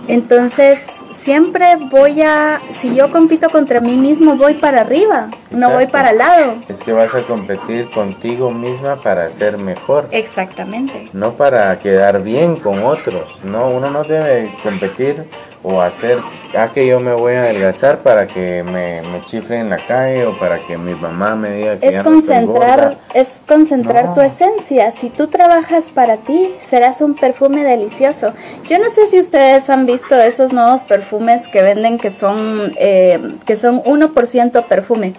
Entonces, 0.06 0.86
siempre 1.10 1.76
voy 1.90 2.20
a, 2.20 2.60
si 2.68 2.94
yo 2.94 3.10
compito 3.10 3.48
contra 3.48 3.80
mí 3.80 3.96
mismo, 3.96 4.36
voy 4.36 4.54
para 4.54 4.82
arriba, 4.82 5.30
no 5.50 5.70
voy 5.70 5.86
para 5.86 6.10
el 6.10 6.18
lado. 6.18 6.56
Es 6.68 6.82
que 6.82 6.92
vas 6.92 7.14
a 7.14 7.22
competir 7.22 7.88
contigo 7.88 8.50
misma 8.50 9.00
para 9.00 9.28
ser 9.30 9.56
mejor. 9.56 10.08
Exactamente. 10.10 11.08
No 11.14 11.34
para 11.34 11.78
quedar 11.78 12.22
bien 12.22 12.56
con 12.56 12.84
otros. 12.84 13.42
No, 13.44 13.68
uno 13.68 13.90
no 13.90 14.04
debe 14.04 14.54
competir 14.62 15.24
o 15.64 15.80
hacer, 15.80 16.18
ah, 16.54 16.68
que 16.72 16.86
yo 16.86 17.00
me 17.00 17.14
voy 17.14 17.32
a 17.32 17.44
adelgazar 17.44 18.00
para 18.00 18.26
que 18.26 18.62
me, 18.62 19.00
me 19.00 19.24
chifre 19.24 19.58
en 19.58 19.70
la 19.70 19.78
calle 19.78 20.26
o 20.26 20.38
para 20.38 20.58
que 20.58 20.76
mi 20.76 20.94
mamá 20.94 21.34
me 21.34 21.50
diga 21.52 21.78
que 21.78 21.88
es 21.88 22.00
concentrar 22.00 22.98
Es 23.14 23.42
concentrar 23.48 24.12
tu 24.12 24.20
esencia. 24.20 24.90
Si 24.90 25.08
tú 25.08 25.28
trabajas 25.28 25.90
para 25.90 26.18
ti, 26.18 26.54
serás 26.58 27.00
un 27.00 27.14
perfume 27.14 27.64
delicioso. 27.64 28.34
Yo 28.68 28.78
no 28.78 28.90
sé 28.90 29.06
si 29.06 29.18
ustedes 29.18 29.70
han 29.70 29.86
visto 29.86 30.14
esos 30.14 30.52
nuevos 30.52 30.84
perfumes 30.84 31.48
que 31.48 31.62
venden 31.62 31.98
que 31.98 32.10
son, 32.10 32.74
eh, 32.76 33.18
que 33.46 33.56
son 33.56 33.82
1% 33.82 34.66
perfume. 34.66 35.14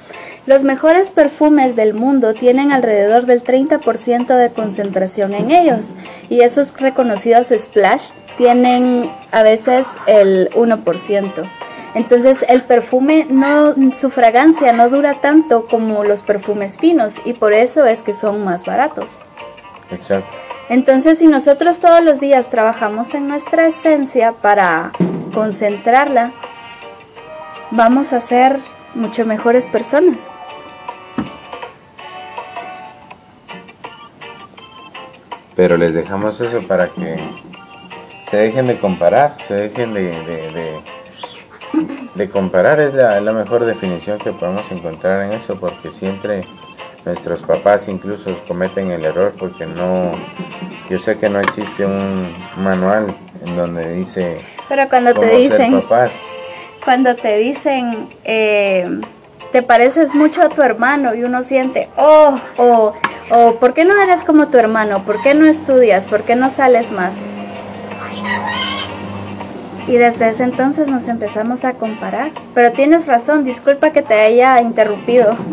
Los 0.46 0.64
mejores 0.64 1.10
perfumes 1.10 1.75
del 1.75 1.96
mundo 1.96 2.36
tienen 2.36 2.72
alrededor 2.72 3.25
del 3.25 3.44
30% 3.44 4.28
de 4.28 4.52
concentración 4.52 5.34
en 5.34 5.50
ellos 5.50 5.94
y 6.30 6.42
esos 6.42 6.72
reconocidos 6.80 7.52
splash 7.58 8.12
tienen 8.38 9.10
a 9.32 9.42
veces 9.42 9.88
el 10.06 10.50
1%. 10.52 11.50
Entonces 11.96 12.46
el 12.48 12.62
perfume 12.62 13.25
no 13.28 13.74
su 13.94 14.12
fragancia 14.12 14.72
no 14.72 14.90
dura 14.90 15.16
tanto 15.16 15.66
como 15.66 16.04
los 16.04 16.22
perfumes 16.22 16.78
finos 16.78 17.20
y 17.25 17.34
por 17.34 17.54
eso 17.54 17.86
es 17.86 18.04
que 18.04 18.14
son 18.14 18.44
más 18.44 18.66
baratos. 18.66 19.18
Exacto. 19.90 20.30
Entonces 20.70 21.18
si 21.18 21.28
nosotros 21.28 21.80
todos 21.80 22.04
los 22.04 22.20
días 22.20 22.50
trabajamos 22.52 23.16
en 23.16 23.28
nuestra 23.28 23.66
esencia 23.66 24.34
para 24.34 24.92
concentrarla, 25.34 26.34
vamos 27.72 28.14
a 28.14 28.20
ser 28.20 28.60
mucho 28.96 29.25
mejores 29.25 29.68
personas. 29.70 30.30
Pero 35.56 35.78
les 35.78 35.94
dejamos 35.94 36.42
eso 36.42 36.62
para 36.68 36.90
que 36.90 37.18
se 38.30 38.38
dejen 38.38 38.68
de 38.68 38.78
comparar, 38.78 39.38
se 39.44 39.54
dejen 39.54 39.94
de, 39.94 40.10
de, 40.24 40.82
de, 42.16 42.30
comparar, 42.30 42.80
es 42.82 42.94
la, 42.94 43.22
la, 43.22 43.32
mejor 43.32 43.64
definición 43.64 44.18
que 44.18 44.32
podemos 44.32 44.70
encontrar 44.72 45.25
en 45.25 45.34
eso, 45.34 45.58
porque 45.58 45.92
siempre 45.92 46.46
nuestros 47.06 47.44
papás 47.44 47.88
incluso 47.88 48.38
cometen 48.48 48.92
el 48.92 49.06
error, 49.06 49.34
porque 49.38 49.66
no, 49.66 50.12
yo 50.90 51.00
sé 51.00 51.18
que 51.18 51.30
no 51.30 51.40
existe 51.40 51.86
un 51.86 52.34
manual 52.58 53.08
en 53.46 53.56
donde 53.56 53.94
dice... 53.94 54.42
Pero 54.68 54.90
cuando 54.90 55.14
te 55.14 55.38
dicen... 55.38 55.80
papás 55.82 56.12
cuando 56.86 57.15
te 57.15 57.38
dicen, 57.39 58.08
eh, 58.24 59.01
te 59.51 59.63
pareces 59.63 60.13
mucho 60.13 60.44
a 60.44 60.50
tu 60.50 60.62
hermano 60.62 61.15
y 61.15 61.24
uno 61.24 61.42
siente, 61.42 61.89
oh, 61.98 62.38
oh, 62.58 62.94
oh, 63.32 63.56
¿por 63.56 63.74
qué 63.74 63.84
no 63.84 64.00
eres 64.00 64.24
como 64.24 64.48
tu 64.50 64.60
hermano? 64.60 65.04
¿Por 65.04 65.22
qué 65.24 65.34
no 65.34 65.48
estudias? 65.48 66.06
¿Por 66.06 66.24
qué 66.24 66.36
no 66.36 66.50
sales 66.51 66.92
más? 66.92 67.13
Y 69.88 69.98
desde 69.98 70.30
ese 70.30 70.44
entonces 70.44 70.88
nos 70.88 71.08
empezamos 71.08 71.65
a 71.65 71.74
comparar. 71.74 72.32
Pero 72.54 72.72
tienes 72.72 73.08
razón, 73.08 73.44
disculpa 73.44 73.92
que 73.92 74.01
te 74.01 74.13
haya 74.13 74.62
interrumpido. 74.62 75.36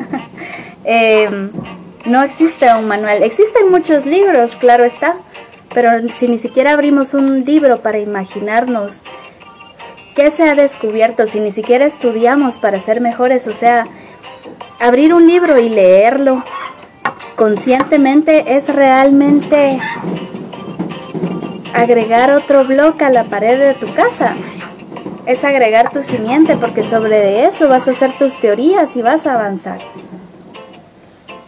Em, 0.85 1.53
no 2.07 2.25
existe 2.25 2.67
un 2.75 2.89
manual. 2.89 3.23
Existen 3.23 3.71
muchos 3.71 4.05
libros, 4.05 4.57
claro 4.57 4.83
está. 4.83 5.15
Pero 5.73 6.09
si 6.09 6.27
ni 6.27 6.39
siquiera 6.39 6.73
abrimos 6.73 7.15
un 7.15 7.45
libro 7.45 7.83
para 7.83 7.99
imaginarnos 8.01 9.03
qué 10.15 10.31
se 10.31 10.49
ha 10.49 10.55
descubierto, 10.55 11.27
si 11.27 11.41
ni 11.41 11.51
siquiera 11.51 11.85
estudiamos 11.85 12.59
para 12.59 12.79
ser 12.79 13.01
mejores, 13.01 13.47
o 13.47 13.53
sea, 13.53 13.87
abrir 14.79 15.15
un 15.15 15.27
libro 15.27 15.59
y 15.59 15.69
leerlo 15.69 16.45
conscientemente 17.37 18.57
es 18.57 18.69
realmente 18.69 19.81
agregar 21.75 22.31
otro 22.31 22.65
bloque 22.65 23.05
a 23.05 23.11
la 23.11 23.25
pared 23.25 23.59
de 23.59 23.75
tu 23.75 23.93
casa. 23.95 24.35
Es 25.27 25.45
agregar 25.45 25.91
tu 25.91 26.03
simiente 26.03 26.57
porque 26.57 26.83
sobre 26.83 27.45
eso 27.47 27.69
vas 27.69 27.89
a 27.89 27.93
hacer 27.93 28.13
tus 28.19 28.39
teorías 28.39 28.97
y 28.97 29.03
vas 29.03 29.27
a 29.27 29.35
avanzar. 29.35 29.81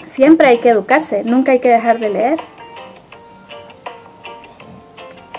Siempre 0.05 0.47
hay 0.47 0.59
que 0.59 0.71
educarse, 0.71 1.25
nunca 1.25 1.53
hay 1.53 1.59
que 1.59 1.69
dejar 1.69 1.99
de 1.99 2.09
leer. 2.09 2.41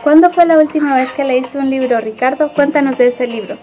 ¿Cuándo 0.05 0.29
fue 0.29 0.45
la 0.45 0.59
última 0.59 0.93
vez 0.93 1.11
que 1.11 1.23
leíste 1.23 1.57
un 1.57 1.71
libro, 1.71 1.99
Ricardo? 1.99 2.53
Cuéntanos 2.53 2.95
de 2.99 3.07
ese 3.07 3.25
libro. 3.25 3.57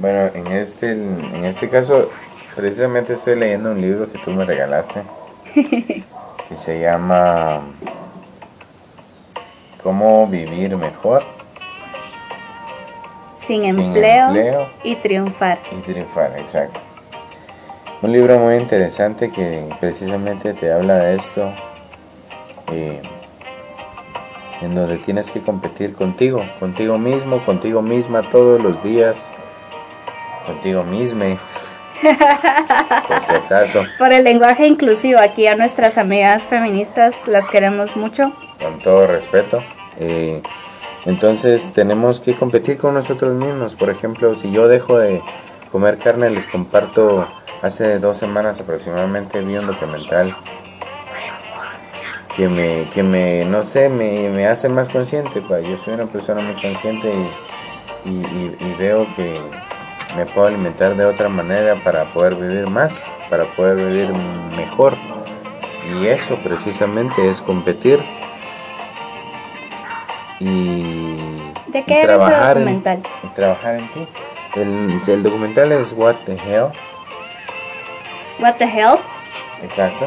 Bueno, 0.00 0.30
en 0.34 0.46
este, 0.52 0.92
en 0.92 1.44
este 1.44 1.68
caso, 1.68 2.10
precisamente 2.54 3.14
estoy 3.14 3.40
leyendo 3.40 3.72
un 3.72 3.80
libro 3.80 4.12
que 4.12 4.18
tú 4.18 4.30
me 4.30 4.44
regalaste, 4.44 5.02
que 5.52 6.04
se 6.54 6.78
llama 6.78 7.62
cómo 9.82 10.28
vivir 10.28 10.76
mejor. 10.76 11.24
Sin, 13.44 13.64
empleo, 13.64 14.68
y 14.84 14.94
triunfar. 14.94 15.58
Y 15.72 15.80
triunfar, 15.80 16.38
exacto. 16.38 16.78
Un 18.00 18.12
libro 18.12 18.38
muy 18.38 18.54
interesante 18.54 19.28
que 19.28 19.68
precisamente 19.80 20.54
te 20.54 20.72
habla 20.72 20.98
de 20.98 21.16
esto, 21.16 21.52
eh, 22.70 23.02
en 24.62 24.74
donde 24.74 24.96
tienes 24.98 25.30
que 25.30 25.40
competir 25.40 25.94
contigo, 25.94 26.44
contigo 26.60 26.98
mismo, 26.98 27.38
contigo 27.40 27.82
misma 27.82 28.22
todos 28.22 28.62
los 28.62 28.82
días, 28.82 29.30
contigo 30.46 30.84
misma. 30.84 31.38
por 33.08 33.22
si 33.26 33.34
acaso. 33.34 33.84
Por 33.98 34.12
el 34.12 34.24
lenguaje 34.24 34.66
inclusivo, 34.66 35.18
aquí 35.20 35.46
a 35.46 35.56
nuestras 35.56 35.98
amigas 35.98 36.44
feministas 36.44 37.14
las 37.26 37.48
queremos 37.48 37.96
mucho 37.96 38.32
con 38.62 38.78
todo 38.78 39.06
respeto. 39.06 39.62
Eh, 39.98 40.42
entonces 41.04 41.72
tenemos 41.72 42.20
que 42.20 42.34
competir 42.34 42.78
con 42.78 42.94
nosotros 42.94 43.34
mismos. 43.34 43.74
Por 43.74 43.90
ejemplo, 43.90 44.34
si 44.34 44.50
yo 44.50 44.68
dejo 44.68 44.98
de 44.98 45.20
comer 45.70 45.98
carne, 45.98 46.30
les 46.30 46.46
comparto, 46.46 47.26
hace 47.60 47.98
dos 47.98 48.16
semanas 48.16 48.60
aproximadamente 48.60 49.40
vi 49.40 49.56
un 49.56 49.66
documental 49.66 50.36
que 52.36 52.48
me, 52.48 52.88
que 52.92 53.02
me 53.02 53.44
no 53.44 53.62
sé, 53.62 53.88
me, 53.88 54.28
me 54.30 54.46
hace 54.46 54.68
más 54.68 54.88
consciente. 54.88 55.40
Pues. 55.40 55.66
Yo 55.66 55.76
soy 55.84 55.94
una 55.94 56.06
persona 56.06 56.42
muy 56.42 56.54
consciente 56.60 57.12
y, 58.04 58.10
y 58.10 58.74
veo 58.78 59.06
que 59.16 59.40
me 60.16 60.26
puedo 60.26 60.46
alimentar 60.46 60.96
de 60.96 61.04
otra 61.04 61.28
manera 61.28 61.76
para 61.76 62.04
poder 62.12 62.34
vivir 62.34 62.68
más, 62.68 63.04
para 63.30 63.44
poder 63.44 63.76
vivir 63.76 64.08
mejor. 64.56 64.94
Y 66.00 66.06
eso 66.06 66.36
precisamente 66.36 67.28
es 67.28 67.40
competir 67.40 67.98
y, 70.42 71.16
¿De 71.68 71.84
qué 71.84 72.02
trabajar 72.02 72.56
el 72.56 72.64
documental? 72.64 73.02
En, 73.22 73.34
trabajar 73.34 73.74
en 73.76 73.88
ti. 73.88 74.08
El, 74.56 75.22
documental 75.22 75.70
es 75.72 75.92
What 75.92 76.16
the 76.26 76.32
Hell. 76.32 76.72
What 78.40 78.56
the 78.56 78.64
Hell. 78.64 78.98
Exacto. 79.62 80.06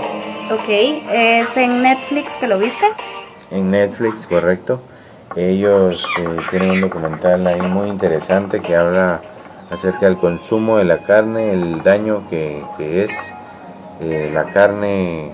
Ok, 0.52 0.70
¿es 0.70 1.58
en 1.58 1.82
Netflix 1.82 2.34
que 2.34 2.48
lo 2.48 2.60
viste? 2.60 2.86
En 3.52 3.72
Netflix, 3.72 4.28
correcto. 4.28 4.82
Ellos 5.36 6.06
eh, 6.20 6.38
tienen 6.50 6.72
un 6.72 6.82
documental 6.82 7.46
ahí 7.48 7.62
muy 7.62 7.90
interesante 7.90 8.62
que 8.62 8.76
habla 8.76 9.22
acerca 9.70 10.06
del 10.06 10.18
consumo 10.18 10.78
de 10.78 10.86
la 10.86 11.00
carne, 11.00 11.52
el 11.52 11.82
daño 11.84 12.24
que, 12.30 12.64
es 12.80 13.34
eh, 14.02 14.32
la 14.34 14.46
carne 14.46 15.32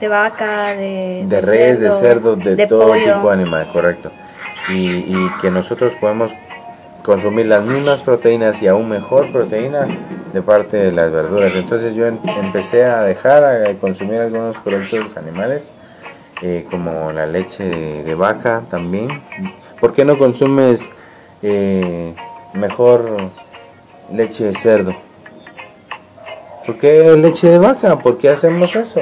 de 0.00 0.08
vaca, 0.08 0.74
de, 0.74 1.24
de, 1.26 1.40
res, 1.40 1.78
de 1.78 1.90
cerdo, 1.90 2.36
de, 2.36 2.66
todo 2.66 2.92
tipo 2.94 3.28
de 3.28 3.32
animal, 3.32 3.70
correcto. 3.72 4.10
Y, 4.68 5.28
que 5.40 5.50
nosotros 5.50 5.92
podemos 6.00 6.32
consumir 7.02 7.46
las 7.46 7.64
mismas 7.64 8.02
proteínas 8.02 8.62
y 8.62 8.68
aún 8.68 8.88
mejor 8.88 9.30
proteína 9.32 9.86
de 10.32 10.42
parte 10.42 10.76
de 10.76 10.92
las 10.92 11.10
verduras. 11.10 11.54
Entonces 11.54 11.94
yo 11.94 12.06
empecé 12.06 12.84
a 12.84 13.02
dejar 13.02 13.66
de 13.66 13.76
consumir 13.76 14.20
algunos 14.20 14.56
productos 14.58 15.16
animales, 15.16 15.70
eh, 16.42 16.66
como 16.70 17.12
la 17.12 17.26
leche 17.26 17.64
de, 17.64 18.14
vaca 18.14 18.62
también. 18.70 19.22
¿Por 19.80 19.92
qué 19.92 20.04
no 20.04 20.18
consumes 20.18 20.80
eh, 21.42 22.14
mejor 22.54 23.30
leche 24.12 24.44
de 24.44 24.54
cerdo? 24.54 24.94
¿Por 26.66 26.78
qué 26.78 27.16
leche 27.16 27.48
de 27.48 27.58
vaca? 27.58 27.98
¿Por 27.98 28.18
qué 28.18 28.30
hacemos 28.30 28.74
eso? 28.76 29.00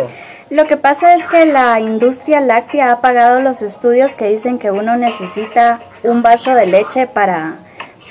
Lo 0.48 0.66
que 0.66 0.76
pasa 0.76 1.14
es 1.14 1.26
que 1.28 1.46
la 1.46 1.78
industria 1.78 2.40
láctea 2.40 2.90
ha 2.90 3.00
pagado 3.00 3.40
los 3.40 3.62
estudios 3.62 4.16
que 4.16 4.28
dicen 4.28 4.58
que 4.58 4.72
uno 4.72 4.96
necesita 4.96 5.78
un 6.02 6.22
vaso 6.22 6.54
de 6.54 6.66
leche 6.66 7.06
para, 7.06 7.58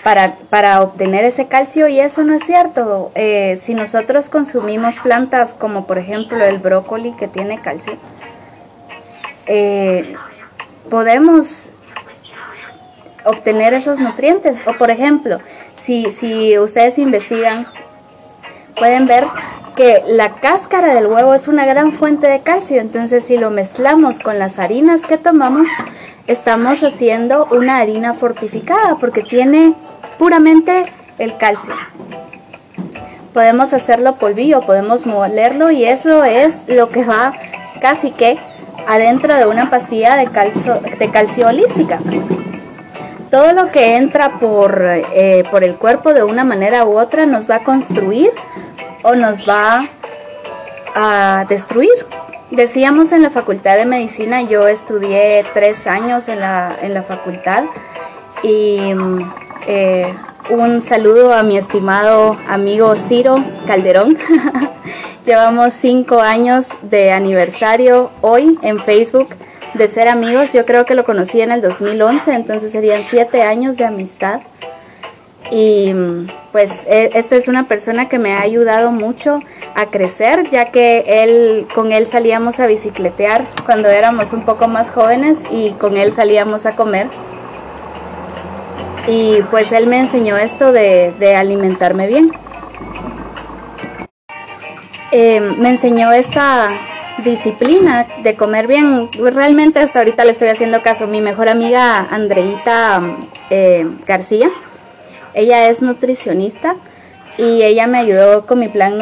para, 0.04 0.82
obtener 0.82 1.26
ese 1.26 1.48
calcio 1.48 1.88
y 1.88 2.00
eso 2.00 2.24
no 2.24 2.34
es 2.34 2.44
cierto. 2.44 3.12
Eh, 3.16 3.60
si 3.62 3.74
nosotros 3.74 4.30
consumimos 4.30 4.98
plantas 4.98 5.54
como 5.54 5.86
por 5.86 5.98
ejemplo 5.98 6.44
el 6.44 6.60
brócoli 6.60 7.14
que 7.14 7.28
tiene 7.28 7.62
calcio, 7.62 7.94
eh, 9.46 10.16
podemos 10.90 11.70
obtener 13.26 13.74
esos 13.74 14.00
nutrientes. 14.00 14.62
O 14.66 14.74
por 14.74 14.90
ejemplo, 14.90 15.40
si, 15.84 16.12
si 16.12 16.58
ustedes 16.58 16.98
investigan, 16.98 17.68
pueden 18.76 19.08
ver 19.08 19.26
que 19.76 20.04
la 20.08 20.36
cáscara 20.36 20.94
del 20.94 21.08
huevo 21.08 21.34
es 21.34 21.48
una 21.48 21.66
gran 21.66 21.92
fuente 21.94 22.28
de 22.28 22.42
calcio, 22.42 22.82
entonces 22.82 23.24
si 23.24 23.38
lo 23.38 23.50
mezclamos 23.50 24.20
con 24.20 24.38
las 24.38 24.60
harinas 24.60 25.06
que 25.06 25.18
tomamos, 25.18 25.70
estamos 26.30 26.84
haciendo 26.84 27.48
una 27.50 27.80
harina 27.80 28.14
fortificada 28.14 28.98
porque 28.98 29.24
tiene 29.24 29.74
puramente 30.20 30.86
el 31.18 31.36
calcio. 31.38 31.74
Podemos 33.34 33.74
hacerlo 33.74 34.16
polvillo, 34.16 34.62
podemos 34.62 35.08
molerlo 35.08 35.72
y 35.72 35.86
eso 35.86 36.24
es 36.24 36.66
lo 36.68 36.90
que 36.90 37.04
va 37.04 37.34
casi 37.82 38.12
que 38.12 38.38
adentro 38.88 39.36
de 39.36 39.48
una 39.48 39.72
pastilla 39.72 40.16
de 40.18 40.28
calcio, 40.28 40.80
de 41.00 41.10
calcio 41.10 41.48
holística. 41.48 42.00
Todo 43.32 43.54
lo 43.54 43.72
que 43.72 43.98
entra 43.98 44.38
por, 44.40 44.84
eh, 44.86 45.44
por 45.50 45.64
el 45.64 45.78
cuerpo 45.78 46.14
de 46.14 46.22
una 46.24 46.44
manera 46.44 46.86
u 46.86 47.00
otra 47.00 47.26
nos 47.26 47.50
va 47.50 47.56
a 47.56 47.64
construir 47.64 48.32
o 49.04 49.16
nos 49.16 49.50
va 49.50 49.88
a 50.96 51.46
destruir. 51.50 51.90
Decíamos 52.52 53.12
en 53.12 53.22
la 53.22 53.30
Facultad 53.30 53.78
de 53.78 53.86
Medicina, 53.86 54.42
yo 54.42 54.68
estudié 54.68 55.46
tres 55.54 55.86
años 55.86 56.28
en 56.30 56.40
la, 56.40 56.76
en 56.82 56.96
la 56.96 57.04
facultad 57.04 57.66
y 58.42 58.80
eh, 59.68 60.12
un 60.50 60.82
saludo 60.82 61.32
a 61.32 61.44
mi 61.44 61.58
estimado 61.58 62.36
amigo 62.48 62.96
Ciro 62.96 63.36
Calderón. 63.68 64.18
Llevamos 65.28 65.74
cinco 65.76 66.22
años 66.22 66.66
de 66.82 67.12
aniversario 67.12 68.10
hoy 68.22 68.58
en 68.64 68.80
Facebook 68.80 69.28
de 69.76 69.88
ser 69.88 70.08
amigos. 70.08 70.52
Yo 70.52 70.66
creo 70.66 70.88
que 70.88 70.96
lo 70.96 71.06
conocí 71.06 71.42
en 71.42 71.52
el 71.52 71.62
2011, 71.62 72.34
entonces 72.34 72.72
serían 72.72 73.04
siete 73.08 73.44
años 73.44 73.78
de 73.78 73.86
amistad. 73.86 74.42
Y 75.52 75.94
pues 76.52 76.86
e, 76.88 77.10
esta 77.14 77.36
es 77.36 77.48
una 77.48 77.68
persona 77.68 78.08
que 78.08 78.20
me 78.20 78.34
ha 78.34 78.42
ayudado 78.42 78.92
mucho 78.92 79.40
a 79.76 79.88
crecer, 79.88 80.50
ya 80.50 80.72
que 80.72 81.04
él 81.24 81.68
con 81.74 81.92
él 81.92 82.06
salíamos 82.06 82.60
a 82.60 82.68
bicicletear 82.68 83.44
cuando 83.66 83.88
éramos 83.88 84.34
un 84.34 84.44
poco 84.44 84.68
más 84.68 84.92
jóvenes 84.92 85.44
y 85.52 85.72
con 85.72 85.98
él 85.98 86.12
salíamos 86.12 86.66
a 86.66 86.76
comer. 86.76 87.08
Y 89.08 89.42
pues 89.50 89.72
él 89.72 89.88
me 89.88 90.00
enseñó 90.00 90.38
esto 90.38 90.72
de, 90.72 91.36
alimentarme 91.36 92.08
bien. 92.08 92.32
Em, 95.12 95.58
me 95.58 95.70
enseñó 95.70 96.12
esta 96.12 96.70
disciplina 97.24 98.06
de 98.22 98.36
comer 98.36 98.68
bien. 98.68 99.10
Realmente 99.14 99.80
hasta 99.80 100.00
ahorita 100.00 100.26
le 100.26 100.32
estoy 100.32 100.50
haciendo 100.50 100.84
caso. 100.84 101.08
Mi 101.08 101.22
mejor 101.22 101.50
amiga 101.50 102.08
Andreita 102.12 103.02
eh, 103.50 103.88
García. 104.06 104.52
Ella 105.34 105.70
es 105.70 105.82
nutricionista 105.82 106.76
y 107.38 107.64
ella 107.64 107.88
me 107.88 108.00
ayudó 108.00 108.46
con 108.46 108.60
mi 108.60 108.68
plan 108.68 108.98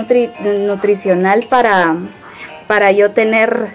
nutricional 0.66 1.46
para, 1.50 1.96
para 2.68 2.92
yo 2.92 3.12
tener 3.12 3.68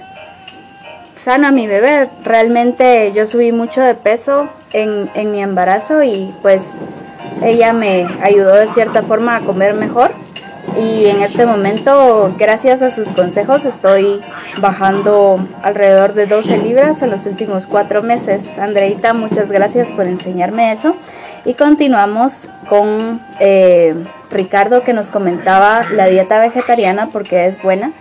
sano 1.16 1.48
a 1.48 1.52
mi 1.52 1.66
bebé. 1.66 2.08
Realmente 2.24 3.12
yo 3.12 3.26
subí 3.26 3.52
mucho 3.52 3.80
de 3.80 3.94
peso 3.94 4.48
en, 4.72 5.10
en 5.14 5.32
mi 5.32 5.42
embarazo 5.42 6.02
y 6.02 6.30
pues 6.42 6.74
ella 7.42 7.72
me 7.72 8.06
ayudó 8.22 8.54
de 8.54 8.68
cierta 8.68 9.02
forma 9.02 9.36
a 9.36 9.40
comer 9.40 9.74
mejor 9.74 10.12
y 10.80 11.06
en 11.06 11.20
este 11.20 11.44
momento, 11.44 12.32
gracias 12.38 12.82
a 12.82 12.90
sus 12.90 13.08
consejos, 13.08 13.66
estoy 13.66 14.20
bajando 14.58 15.46
alrededor 15.62 16.14
de 16.14 16.26
12 16.26 16.58
libras 16.58 17.02
en 17.02 17.10
los 17.10 17.26
últimos 17.26 17.66
cuatro 17.66 18.02
meses. 18.02 18.56
Andreita, 18.58 19.12
muchas 19.12 19.50
gracias 19.50 19.92
por 19.92 20.06
enseñarme 20.06 20.72
eso. 20.72 20.96
Y 21.44 21.54
continuamos 21.54 22.48
con 22.68 23.20
eh, 23.40 23.94
Ricardo 24.30 24.82
que 24.82 24.92
nos 24.92 25.08
comentaba 25.08 25.84
la 25.90 26.06
dieta 26.06 26.38
vegetariana 26.38 27.10
porque 27.12 27.46
es 27.46 27.60
buena. 27.60 27.92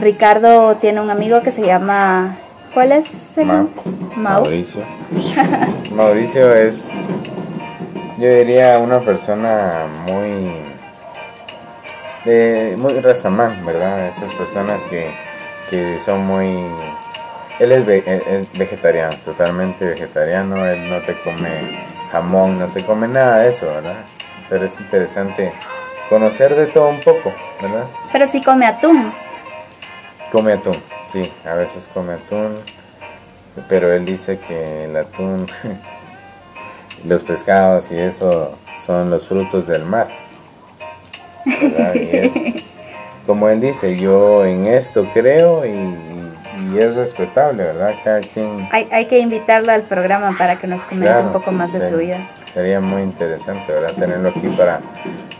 Ricardo 0.00 0.76
tiene 0.76 1.00
un 1.00 1.10
amigo 1.10 1.42
que 1.42 1.50
se 1.50 1.64
llama... 1.64 2.36
¿Cuál 2.74 2.92
es 2.92 3.38
el 3.38 3.48
Mauricio. 4.16 4.82
Mauricio 5.92 6.52
es, 6.54 6.90
yo 8.18 8.28
diría, 8.28 8.78
una 8.78 9.00
persona 9.00 9.86
muy 10.06 10.52
de 12.24 12.76
muy 12.76 13.00
rastamán, 13.00 13.64
¿verdad? 13.64 14.06
Esas 14.06 14.32
personas 14.34 14.82
que, 14.90 15.06
que 15.70 15.98
son 16.00 16.26
muy... 16.26 16.46
Él 17.58 17.72
es, 17.72 17.86
vegetariano, 18.56 19.16
totalmente 19.24 19.84
vegetariano, 19.86 20.66
él 20.66 20.88
no 20.90 21.00
te 21.00 21.14
come 21.22 21.87
jamón, 22.10 22.58
no 22.58 22.66
te 22.66 22.84
come 22.84 23.08
nada 23.08 23.38
de 23.38 23.50
eso, 23.50 23.66
¿verdad? 23.66 23.96
Pero 24.48 24.64
es 24.64 24.78
interesante 24.80 25.52
conocer 26.08 26.54
de 26.54 26.66
todo 26.66 26.88
un 26.88 27.00
poco, 27.00 27.32
¿verdad? 27.60 27.84
Pero 28.12 28.26
sí 28.26 28.42
come 28.42 28.66
atún. 28.66 29.12
Come 30.32 30.52
atún, 30.52 30.76
sí, 31.12 31.32
a 31.44 31.54
veces 31.54 31.88
come 31.92 32.14
atún, 32.14 32.58
pero 33.68 33.92
él 33.92 34.04
dice 34.04 34.38
que 34.38 34.84
el 34.84 34.96
atún, 34.96 35.46
los 37.04 37.22
pescados 37.24 37.90
y 37.90 37.98
eso 37.98 38.58
son 38.78 39.10
los 39.10 39.26
frutos 39.26 39.66
del 39.66 39.84
mar 39.84 40.08
como 43.26 43.48
él 43.48 43.60
dice, 43.60 43.96
yo 43.96 44.44
en 44.44 44.66
esto 44.66 45.06
creo 45.12 45.64
y, 45.66 45.70
es 46.76 46.96
respetable, 46.96 47.64
¿verdad? 47.64 47.94
Cada 48.02 48.20
quien... 48.20 48.68
Hay, 48.72 48.88
hay 48.90 49.06
que 49.06 49.18
invitarlo 49.18 49.72
al 49.72 49.82
programa 49.82 50.34
para 50.36 50.56
que 50.56 50.66
nos 50.66 50.82
comente 50.82 51.18
un 51.20 51.32
poco 51.32 51.52
más 51.52 51.72
de 51.72 51.88
su 51.88 51.96
vida. 51.96 52.18
Sería 52.52 52.80
muy 52.80 53.02
interesante, 53.02 53.72
¿verdad? 53.72 53.92
Tenerlo 53.92 54.30
aquí 54.30 54.48
para, 54.48 54.80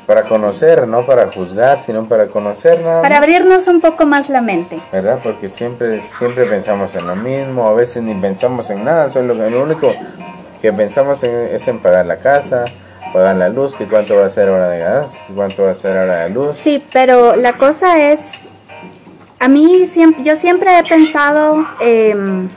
para 0.07 0.23
conocer, 0.23 0.87
no 0.87 1.05
para 1.05 1.27
juzgar, 1.33 1.81
sino 1.81 2.05
para 2.05 2.27
conocer 2.27 2.81
nada 2.83 3.03
Para 3.03 3.19
abrirnos 3.19 3.67
un 3.67 3.81
poco 3.81 4.07
más 4.07 4.29
la 4.29 4.41
mente. 4.41 4.79
¿Verdad? 4.93 5.19
Porque 5.23 5.49
siempre, 5.49 6.01
siempre 6.01 6.45
pensamos 6.45 6.95
en 6.95 7.07
lo 7.07 7.17
mismo, 7.17 7.69
a 7.69 7.75
veces 7.75 8.03
ni 8.03 8.15
pensamos 8.15 8.71
en 8.71 8.85
nada, 8.85 9.11
solo 9.11 9.35
lo 9.35 9.63
único 9.63 9.93
que 10.63 10.73
pensamos 10.73 11.23
es 11.23 11.67
en 11.69 11.81
pagar 11.81 12.07
la 12.07 12.19
casa, 12.19 12.67
pagar 13.13 13.37
la 13.37 13.49
luz, 13.49 13.75
que 13.75 13.87
cuánto 13.87 14.17
va 14.17 14.27
a 14.27 14.29
ser 14.29 14.49
hora 14.49 14.69
de 14.69 14.79
gas, 14.81 15.19
que 15.27 15.35
cuánto 15.35 15.65
va 15.65 15.71
a 15.71 15.75
ser 15.75 15.97
hora 15.97 16.25
de 16.25 16.31
luz. 16.31 16.57
Sí, 16.57 16.85
pero 16.93 17.37
la 17.37 17.55
cosa 17.55 18.11
es, 18.11 18.31
a 19.41 19.49
mí 19.49 19.87
siempre, 19.87 20.25
yo 20.25 20.37
siempre 20.37 20.79
he 20.79 20.85
pensado 20.85 21.67
em, 21.81 22.49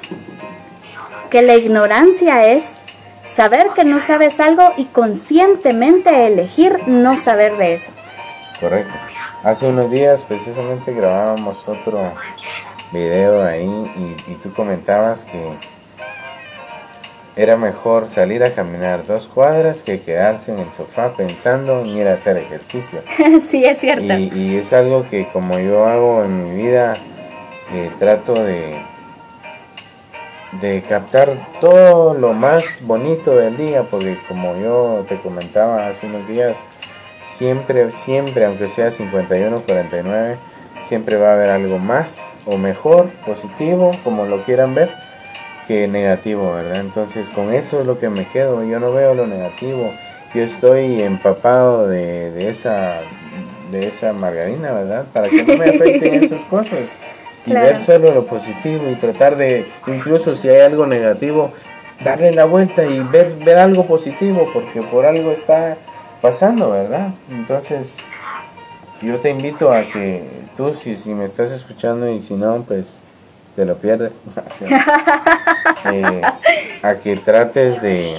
que 1.29 1.41
la 1.41 1.55
ignorancia 1.55 2.47
es 2.47 2.71
saber 3.23 3.67
que 3.75 3.83
no 3.83 3.99
sabes 3.99 4.39
algo 4.39 4.73
y 4.77 4.85
conscientemente 4.85 6.27
elegir 6.27 6.87
no 6.87 7.17
saber 7.17 7.57
de 7.57 7.75
eso. 7.75 7.91
Correcto. 8.59 8.93
Hace 9.43 9.67
unos 9.67 9.89
días 9.89 10.21
precisamente 10.21 10.93
grabábamos 10.93 11.67
otro 11.67 12.13
video 12.91 13.43
ahí 13.43 13.65
y, 13.65 14.31
y 14.31 14.35
tú 14.35 14.53
comentabas 14.53 15.23
que 15.23 15.57
era 17.35 17.55
mejor 17.55 18.09
salir 18.09 18.43
a 18.43 18.51
caminar 18.51 19.05
dos 19.05 19.27
cuadras 19.27 19.83
que 19.83 20.01
quedarse 20.01 20.51
en 20.51 20.59
el 20.59 20.71
sofá 20.71 21.13
pensando 21.15 21.81
en 21.81 21.87
ir 21.87 22.07
a 22.07 22.13
hacer 22.13 22.37
ejercicio. 22.37 23.01
sí, 23.41 23.63
es 23.63 23.79
cierto. 23.79 24.13
Y, 24.17 24.55
es 24.57 24.73
algo 24.73 25.05
que 25.09 25.27
como 25.27 25.57
yo 25.59 25.85
hago 25.85 26.23
en 26.23 26.43
mi 26.43 26.63
vida, 26.63 26.97
eh, 27.73 27.89
trato 27.99 28.33
de, 28.33 28.81
de 30.59 30.81
captar 30.81 31.29
todo 31.61 32.13
lo 32.13 32.33
más 32.33 32.63
bonito 32.81 33.35
del 33.35 33.55
día, 33.55 33.83
porque 33.83 34.17
como 34.27 34.57
yo 34.57 35.05
te 35.07 35.17
comentaba 35.17 35.87
hace 35.87 36.07
unos 36.07 36.27
días, 36.27 36.57
siempre, 37.27 37.91
siempre, 37.91 38.43
aunque 38.43 38.67
sea 38.67 38.91
51, 38.91 39.61
49, 39.61 40.35
siempre 40.83 41.15
va 41.15 41.29
a 41.29 41.33
haber 41.35 41.49
algo 41.49 41.77
más 41.77 42.33
o 42.45 42.57
mejor, 42.57 43.07
positivo, 43.25 43.91
como 44.03 44.25
lo 44.25 44.43
quieran 44.43 44.75
ver 44.75 44.89
negativo, 45.69 46.53
¿verdad? 46.53 46.81
Entonces 46.81 47.29
con 47.29 47.53
eso 47.53 47.79
es 47.79 47.85
lo 47.85 47.97
que 47.99 48.09
me 48.09 48.25
quedo, 48.27 48.63
yo 48.63 48.79
no 48.79 48.91
veo 48.91 49.13
lo 49.13 49.25
negativo, 49.25 49.91
yo 50.33 50.43
estoy 50.43 51.01
empapado 51.01 51.87
de, 51.87 52.49
esa 52.49 52.99
de 53.71 53.87
esa 53.87 54.11
margarina, 54.11 54.71
¿verdad? 54.71 55.05
Para 55.13 55.29
que 55.29 55.43
no 55.43 55.57
me 55.57 55.69
afecten 55.69 56.13
esas 56.23 56.43
cosas 56.45 56.89
y 57.45 57.53
ver 57.53 57.79
solo 57.79 58.13
lo 58.13 58.25
positivo 58.25 58.89
y 58.89 58.95
tratar 58.95 59.37
de, 59.37 59.65
incluso 59.87 60.35
si 60.35 60.49
hay 60.49 60.61
algo 60.61 60.85
negativo, 60.85 61.51
darle 62.03 62.31
la 62.33 62.45
vuelta 62.45 62.83
y 62.85 62.99
ver, 62.99 63.35
ver 63.43 63.57
algo 63.57 63.85
positivo, 63.85 64.49
porque 64.53 64.81
por 64.81 65.05
algo 65.05 65.31
está 65.31 65.77
pasando, 66.21 66.71
¿verdad? 66.71 67.13
Entonces, 67.31 67.95
yo 69.01 69.17
te 69.19 69.29
invito 69.29 69.71
a 69.71 69.83
que 69.83 70.23
tú, 70.57 70.71
si, 70.73 70.95
si 70.95 71.13
me 71.13 71.25
estás 71.25 71.51
escuchando 71.51 72.11
y 72.11 72.21
si 72.21 72.35
no, 72.35 72.63
pues 72.67 72.99
te 73.61 73.65
lo 73.67 73.75
pierdes. 73.75 74.13
Eh, 75.91 76.21
a 76.83 76.93
que 76.93 77.17
trates 77.17 77.81
de, 77.81 78.15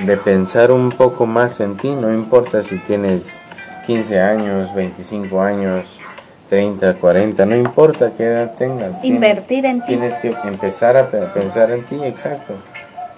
de 0.00 0.16
pensar 0.18 0.70
un 0.70 0.90
poco 0.90 1.24
más 1.24 1.60
en 1.60 1.78
ti, 1.78 1.96
no 1.96 2.12
importa 2.12 2.62
si 2.62 2.78
tienes 2.80 3.40
15 3.86 4.20
años, 4.20 4.74
25 4.74 5.40
años, 5.40 5.98
30, 6.50 6.94
40, 6.96 7.46
no 7.46 7.56
importa 7.56 8.12
qué 8.14 8.24
edad 8.24 8.54
tengas. 8.54 9.02
Invertir 9.02 9.64
en 9.64 9.80
ti. 9.80 9.86
Tienes 9.88 10.18
que 10.18 10.36
empezar 10.44 10.98
a 10.98 11.08
pensar 11.08 11.70
en 11.70 11.84
ti, 11.84 11.96
exacto, 12.04 12.52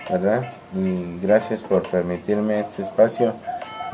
¿verdad? 0.09 0.49
Y 0.77 1.19
gracias 1.21 1.65
por 1.65 1.83
permitirme 1.83 2.61
este 2.61 2.83
espacio. 2.83 3.35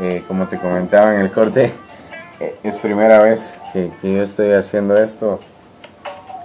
Eh, 0.00 0.22
como 0.28 0.46
te 0.48 0.58
comentaba 0.58 1.14
en 1.14 1.22
el 1.22 1.32
corte, 1.32 1.72
eh, 2.40 2.54
es 2.62 2.76
primera 2.76 3.22
vez 3.22 3.58
que, 3.72 3.90
que 4.02 4.14
yo 4.14 4.22
estoy 4.22 4.52
haciendo 4.52 4.98
esto 4.98 5.38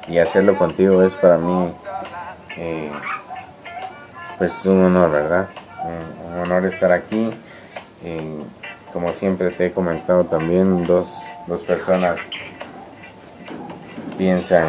y 0.08 0.20
hacerlo 0.20 0.58
contigo 0.58 1.04
es 1.04 1.16
para 1.16 1.38
mí 1.38 1.74
eh, 2.58 2.92
pues 4.38 4.66
un 4.66 4.84
honor, 4.86 5.12
¿verdad? 5.12 5.50
Un, 5.84 6.42
honor 6.42 6.66
estar 6.66 6.92
aquí. 6.92 7.30
como 8.94 9.12
siempre 9.12 9.50
te 9.50 9.68
he 9.68 9.72
comentado 9.72 10.26
también, 10.26 10.84
dos, 10.84 11.22
dos 11.48 11.64
personas 11.64 12.20
piensan 14.18 14.66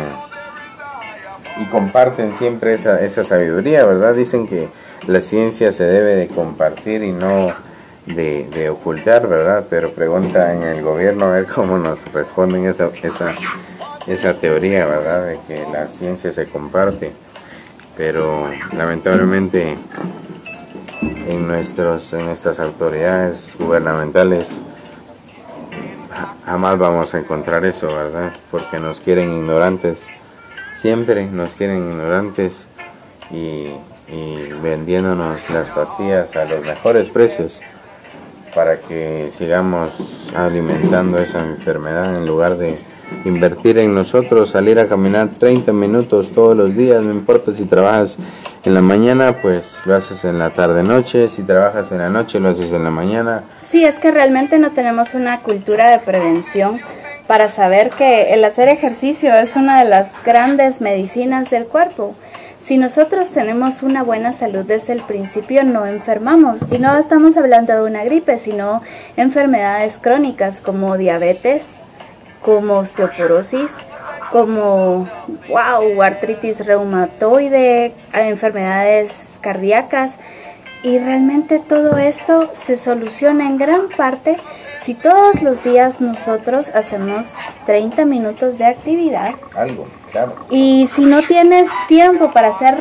y 1.60 1.64
comparten 1.66 2.36
siempre 2.36 2.74
esa, 2.74 3.00
esa 3.00 3.24
sabiduría, 3.24 3.84
¿verdad? 3.84 4.14
Dicen 4.14 4.46
que 4.46 4.68
la 5.06 5.20
ciencia 5.20 5.72
se 5.72 5.84
debe 5.84 6.14
de 6.14 6.28
compartir 6.28 7.02
y 7.02 7.12
no 7.12 7.52
de, 8.06 8.48
de, 8.52 8.70
ocultar, 8.70 9.26
¿verdad? 9.28 9.64
Pero 9.68 9.90
pregunta 9.90 10.54
en 10.54 10.62
el 10.62 10.82
gobierno 10.82 11.26
a 11.26 11.30
ver 11.30 11.46
cómo 11.46 11.78
nos 11.78 12.10
responden 12.12 12.66
esa, 12.66 12.90
esa, 13.02 13.34
esa 14.08 14.34
teoría, 14.34 14.86
¿verdad? 14.86 15.26
De 15.26 15.38
que 15.46 15.66
la 15.70 15.86
ciencia 15.86 16.30
se 16.30 16.46
comparte, 16.46 17.12
pero 17.96 18.48
lamentablemente 18.76 19.76
en, 21.02 21.46
nuestros, 21.46 22.12
en 22.12 22.24
nuestras 22.26 22.58
autoridades 22.60 23.54
gubernamentales 23.58 24.60
jamás 26.44 26.78
vamos 26.78 27.14
a 27.14 27.18
encontrar 27.18 27.64
eso, 27.64 27.86
¿verdad? 27.86 28.32
Porque 28.50 28.78
nos 28.78 29.00
quieren 29.00 29.32
ignorantes, 29.32 30.08
siempre 30.72 31.26
nos 31.26 31.54
quieren 31.54 31.90
ignorantes 31.90 32.66
y, 33.30 33.66
y 34.08 34.52
vendiéndonos 34.62 35.50
las 35.50 35.68
pastillas 35.70 36.34
a 36.36 36.46
los 36.46 36.64
mejores 36.64 37.10
precios 37.10 37.60
para 38.54 38.78
que 38.78 39.30
sigamos 39.30 39.90
alimentando 40.34 41.18
esa 41.18 41.44
enfermedad 41.44 42.16
en 42.16 42.26
lugar 42.26 42.56
de 42.56 42.78
invertir 43.24 43.78
en 43.78 43.94
nosotros, 43.94 44.50
salir 44.50 44.78
a 44.78 44.88
caminar 44.88 45.28
30 45.38 45.72
minutos 45.72 46.32
todos 46.34 46.56
los 46.56 46.74
días, 46.76 47.02
no 47.02 47.10
importa 47.12 47.54
si 47.54 47.64
trabajas 47.64 48.18
en 48.64 48.74
la 48.74 48.82
mañana, 48.82 49.36
pues 49.40 49.78
lo 49.84 49.94
haces 49.94 50.24
en 50.24 50.38
la 50.38 50.50
tarde 50.50 50.82
noche, 50.82 51.28
si 51.28 51.42
trabajas 51.42 51.90
en 51.92 51.98
la 51.98 52.08
noche, 52.08 52.40
lo 52.40 52.50
haces 52.50 52.72
en 52.72 52.84
la 52.84 52.90
mañana. 52.90 53.44
Sí, 53.64 53.84
es 53.84 53.98
que 53.98 54.10
realmente 54.10 54.58
no 54.58 54.72
tenemos 54.72 55.14
una 55.14 55.40
cultura 55.40 55.90
de 55.90 55.98
prevención 55.98 56.78
para 57.26 57.48
saber 57.48 57.90
que 57.90 58.32
el 58.32 58.44
hacer 58.44 58.68
ejercicio 58.68 59.34
es 59.34 59.54
una 59.54 59.82
de 59.82 59.88
las 59.88 60.24
grandes 60.24 60.80
medicinas 60.80 61.50
del 61.50 61.66
cuerpo. 61.66 62.14
Si 62.62 62.76
nosotros 62.76 63.30
tenemos 63.30 63.82
una 63.82 64.02
buena 64.02 64.32
salud 64.32 64.64
desde 64.66 64.92
el 64.92 65.00
principio, 65.00 65.64
no 65.64 65.86
enfermamos. 65.86 66.60
Y 66.70 66.78
no 66.78 66.98
estamos 66.98 67.38
hablando 67.38 67.74
de 67.74 67.82
una 67.82 68.04
gripe, 68.04 68.36
sino 68.36 68.82
enfermedades 69.16 69.98
crónicas 69.98 70.60
como 70.60 70.98
diabetes, 70.98 71.62
como 72.42 72.78
osteoporosis, 72.78 73.76
como 74.30 75.08
wow, 75.48 76.02
artritis 76.02 76.64
reumatoide, 76.64 77.94
enfermedades 78.12 79.38
cardíacas. 79.40 80.16
Y 80.82 80.98
realmente 80.98 81.58
todo 81.58 81.96
esto 81.96 82.50
se 82.52 82.76
soluciona 82.76 83.46
en 83.46 83.58
gran 83.58 83.88
parte 83.96 84.36
si 84.80 84.94
todos 84.94 85.42
los 85.42 85.64
días 85.64 86.00
nosotros 86.00 86.70
hacemos 86.72 87.34
30 87.66 88.04
minutos 88.04 88.58
de 88.58 88.66
actividad. 88.66 89.34
Algo, 89.56 89.86
claro. 90.12 90.36
Y 90.50 90.88
si 90.90 91.04
no 91.04 91.22
tienes 91.22 91.68
tiempo 91.88 92.30
para 92.32 92.48
hacer 92.48 92.76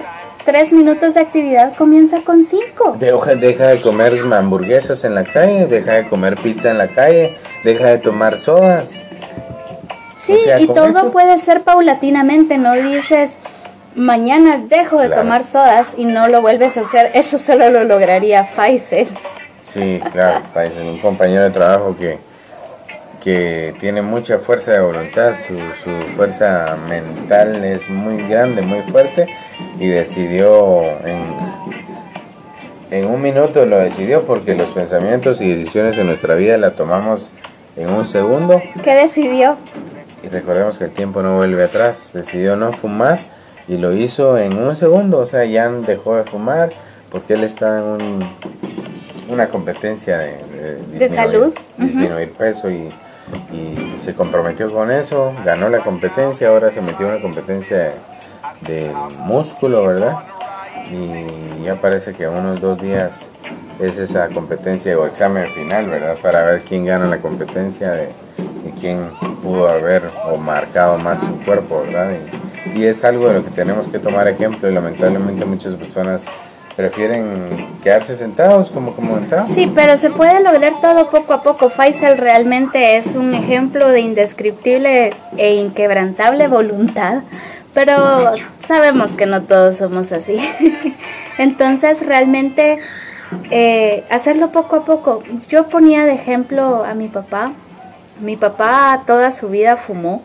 3 0.45 0.71
minutos 0.73 1.15
de 1.15 1.19
actividad, 1.19 1.75
comienza 1.75 2.21
con 2.21 2.43
5. 2.43 2.97
Deja, 2.99 3.35
deja 3.35 3.67
de 3.67 3.81
comer 3.81 4.21
hamburguesas 4.31 5.03
en 5.03 5.15
la 5.15 5.25
calle, 5.25 5.65
deja 5.65 5.95
de 5.95 6.07
comer 6.07 6.37
pizza 6.37 6.69
en 6.69 6.77
la 6.77 6.87
calle, 6.87 7.35
deja 7.65 7.87
de 7.87 7.97
tomar 7.97 8.37
sodas. 8.37 9.03
Sí, 10.27 10.37
y 10.59 10.67
todo 10.67 11.11
puede 11.11 11.37
ser 11.37 11.61
paulatinamente, 11.61 12.57
no 12.57 12.73
dices 12.73 13.37
mañana 13.97 14.63
dejo 14.69 15.01
de 15.01 15.09
tomar 15.09 15.43
sodas 15.43 15.95
y 15.97 16.05
no 16.05 16.27
lo 16.27 16.41
vuelves 16.41 16.77
a 16.77 16.81
hacer, 16.81 17.11
eso 17.15 17.37
solo 17.37 17.69
lo 17.69 17.83
lograría 17.83 18.43
Pfizer. 18.43 19.07
Sí, 19.67 19.99
claro, 20.11 20.43
Pfizer, 20.53 20.83
un 20.83 20.99
compañero 20.99 21.43
de 21.43 21.49
trabajo 21.49 21.95
que, 21.97 22.19
que 23.23 23.73
tiene 23.79 24.01
mucha 24.01 24.37
fuerza 24.37 24.73
de 24.73 24.81
voluntad, 24.81 25.33
su, 25.45 25.57
su 25.83 25.91
fuerza 26.15 26.77
mental 26.87 27.63
es 27.65 27.89
muy 27.89 28.17
grande, 28.27 28.61
muy 28.61 28.81
fuerte 28.83 29.27
y 29.79 29.87
decidió 29.87 30.83
en, 31.03 31.23
en 32.91 33.05
un 33.05 33.21
minuto 33.21 33.65
lo 33.65 33.79
decidió 33.79 34.23
porque 34.23 34.53
los 34.53 34.67
pensamientos 34.69 35.41
y 35.41 35.49
decisiones 35.53 35.97
en 35.97 36.05
nuestra 36.05 36.35
vida 36.35 36.57
la 36.57 36.75
tomamos 36.75 37.31
en 37.75 37.89
un 37.89 38.07
segundo. 38.07 38.61
¿Qué 38.83 38.93
decidió? 38.93 39.57
Y 40.27 40.29
recordemos 40.29 40.77
que 40.77 40.85
el 40.85 40.91
tiempo 40.91 41.21
no 41.21 41.37
vuelve 41.37 41.63
atrás. 41.63 42.11
Decidió 42.13 42.57
no 42.57 42.73
fumar 42.73 43.17
y 43.67 43.77
lo 43.77 43.93
hizo 43.93 44.37
en 44.37 44.57
un 44.57 44.75
segundo. 44.75 45.19
O 45.19 45.25
sea, 45.25 45.45
ya 45.45 45.69
dejó 45.69 46.17
de 46.17 46.23
fumar 46.23 46.69
porque 47.09 47.35
él 47.35 47.45
está 47.45 47.79
en 47.79 48.19
una 49.29 49.47
competencia 49.47 50.17
de, 50.17 50.43
de, 50.97 51.09
salud. 51.09 51.53
Disminuir 51.77 52.33
peso 52.33 52.69
y, 52.69 52.89
se 53.97 54.13
comprometió 54.13 54.69
con 54.71 54.91
eso. 54.91 55.33
Ganó 55.45 55.69
la 55.69 55.79
competencia. 55.79 56.49
Ahora 56.49 56.71
se 56.71 56.81
metió 56.81 57.07
en 57.07 57.13
una 57.13 57.21
competencia 57.21 57.93
de, 58.61 58.91
músculo, 59.19 59.87
¿verdad? 59.87 60.17
Y 60.91 61.63
ya 61.63 61.75
parece 61.75 62.13
que 62.13 62.27
unos 62.27 62.59
dos 62.59 62.81
días 62.81 63.27
es 63.79 63.97
esa 63.97 64.27
competencia 64.29 64.97
o 64.97 65.05
examen 65.05 65.49
final, 65.53 65.87
¿verdad? 65.87 66.17
Para 66.21 66.43
ver 66.43 66.61
quién 66.61 66.85
gana 66.85 67.05
la 67.05 67.19
competencia 67.19 67.91
de, 67.91 68.09
quién 68.79 69.09
pudo 69.41 69.67
haber 69.67 70.03
o 70.29 70.37
marcado 70.37 70.97
más 70.97 71.21
su 71.21 71.39
cuerpo, 71.43 71.83
¿verdad? 71.85 72.11
Y, 72.75 72.83
es 72.83 73.03
algo 73.03 73.27
de 73.29 73.35
lo 73.35 73.43
que 73.43 73.49
tenemos 73.49 73.87
que 73.87 73.97
tomar 73.97 74.27
ejemplo 74.27 74.69
y 74.69 74.73
lamentablemente 74.73 75.45
muchas 75.45 75.73
personas 75.73 76.23
prefieren 76.75 77.49
quedarse 77.81 78.15
sentados 78.15 78.69
como 78.69 78.95
comentaba. 78.95 79.47
Sí, 79.47 79.71
pero 79.73 79.97
se 79.97 80.11
puede 80.11 80.43
lograr 80.43 80.79
todo 80.79 81.09
poco 81.09 81.33
a 81.33 81.41
poco. 81.41 81.71
Faisal 81.71 82.19
realmente 82.19 82.97
es 82.97 83.15
un 83.15 83.33
ejemplo 83.33 83.87
de 83.87 84.01
indescriptible 84.01 85.11
e 85.37 85.55
inquebrantable 85.55 86.47
voluntad, 86.47 87.23
pero 87.73 88.35
sabemos 88.59 89.11
que 89.11 89.25
no 89.25 89.41
todos 89.41 89.77
somos 89.77 90.11
así. 90.11 90.37
Entonces 91.39 92.05
realmente 92.05 92.77
eh, 93.49 94.03
hacerlo 94.11 94.51
poco 94.51 94.75
a 94.75 94.85
poco. 94.85 95.23
Yo 95.49 95.67
ponía 95.67 96.05
de 96.05 96.13
ejemplo 96.13 96.83
a 96.85 96.93
mi 96.93 97.07
papá 97.07 97.53
mi 98.21 98.37
papá 98.37 99.03
toda 99.05 99.31
su 99.31 99.49
vida 99.49 99.77
fumó 99.77 100.21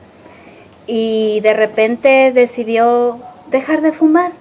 y 0.86 1.40
de 1.40 1.52
repente 1.52 2.32
decidió 2.32 3.18
dejar 3.50 3.82
de 3.82 3.92
fumar. 3.92 4.32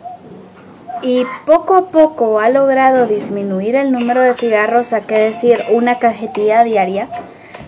Y 1.04 1.26
poco 1.46 1.76
a 1.76 1.88
poco 1.88 2.40
ha 2.40 2.50
logrado 2.50 3.08
disminuir 3.08 3.76
el 3.76 3.92
número 3.92 4.22
de 4.22 4.34
cigarros, 4.34 4.94
a 4.94 5.02
qué 5.02 5.16
decir, 5.16 5.64
una 5.72 5.96
cajetilla 5.96 6.64
diaria. 6.64 7.08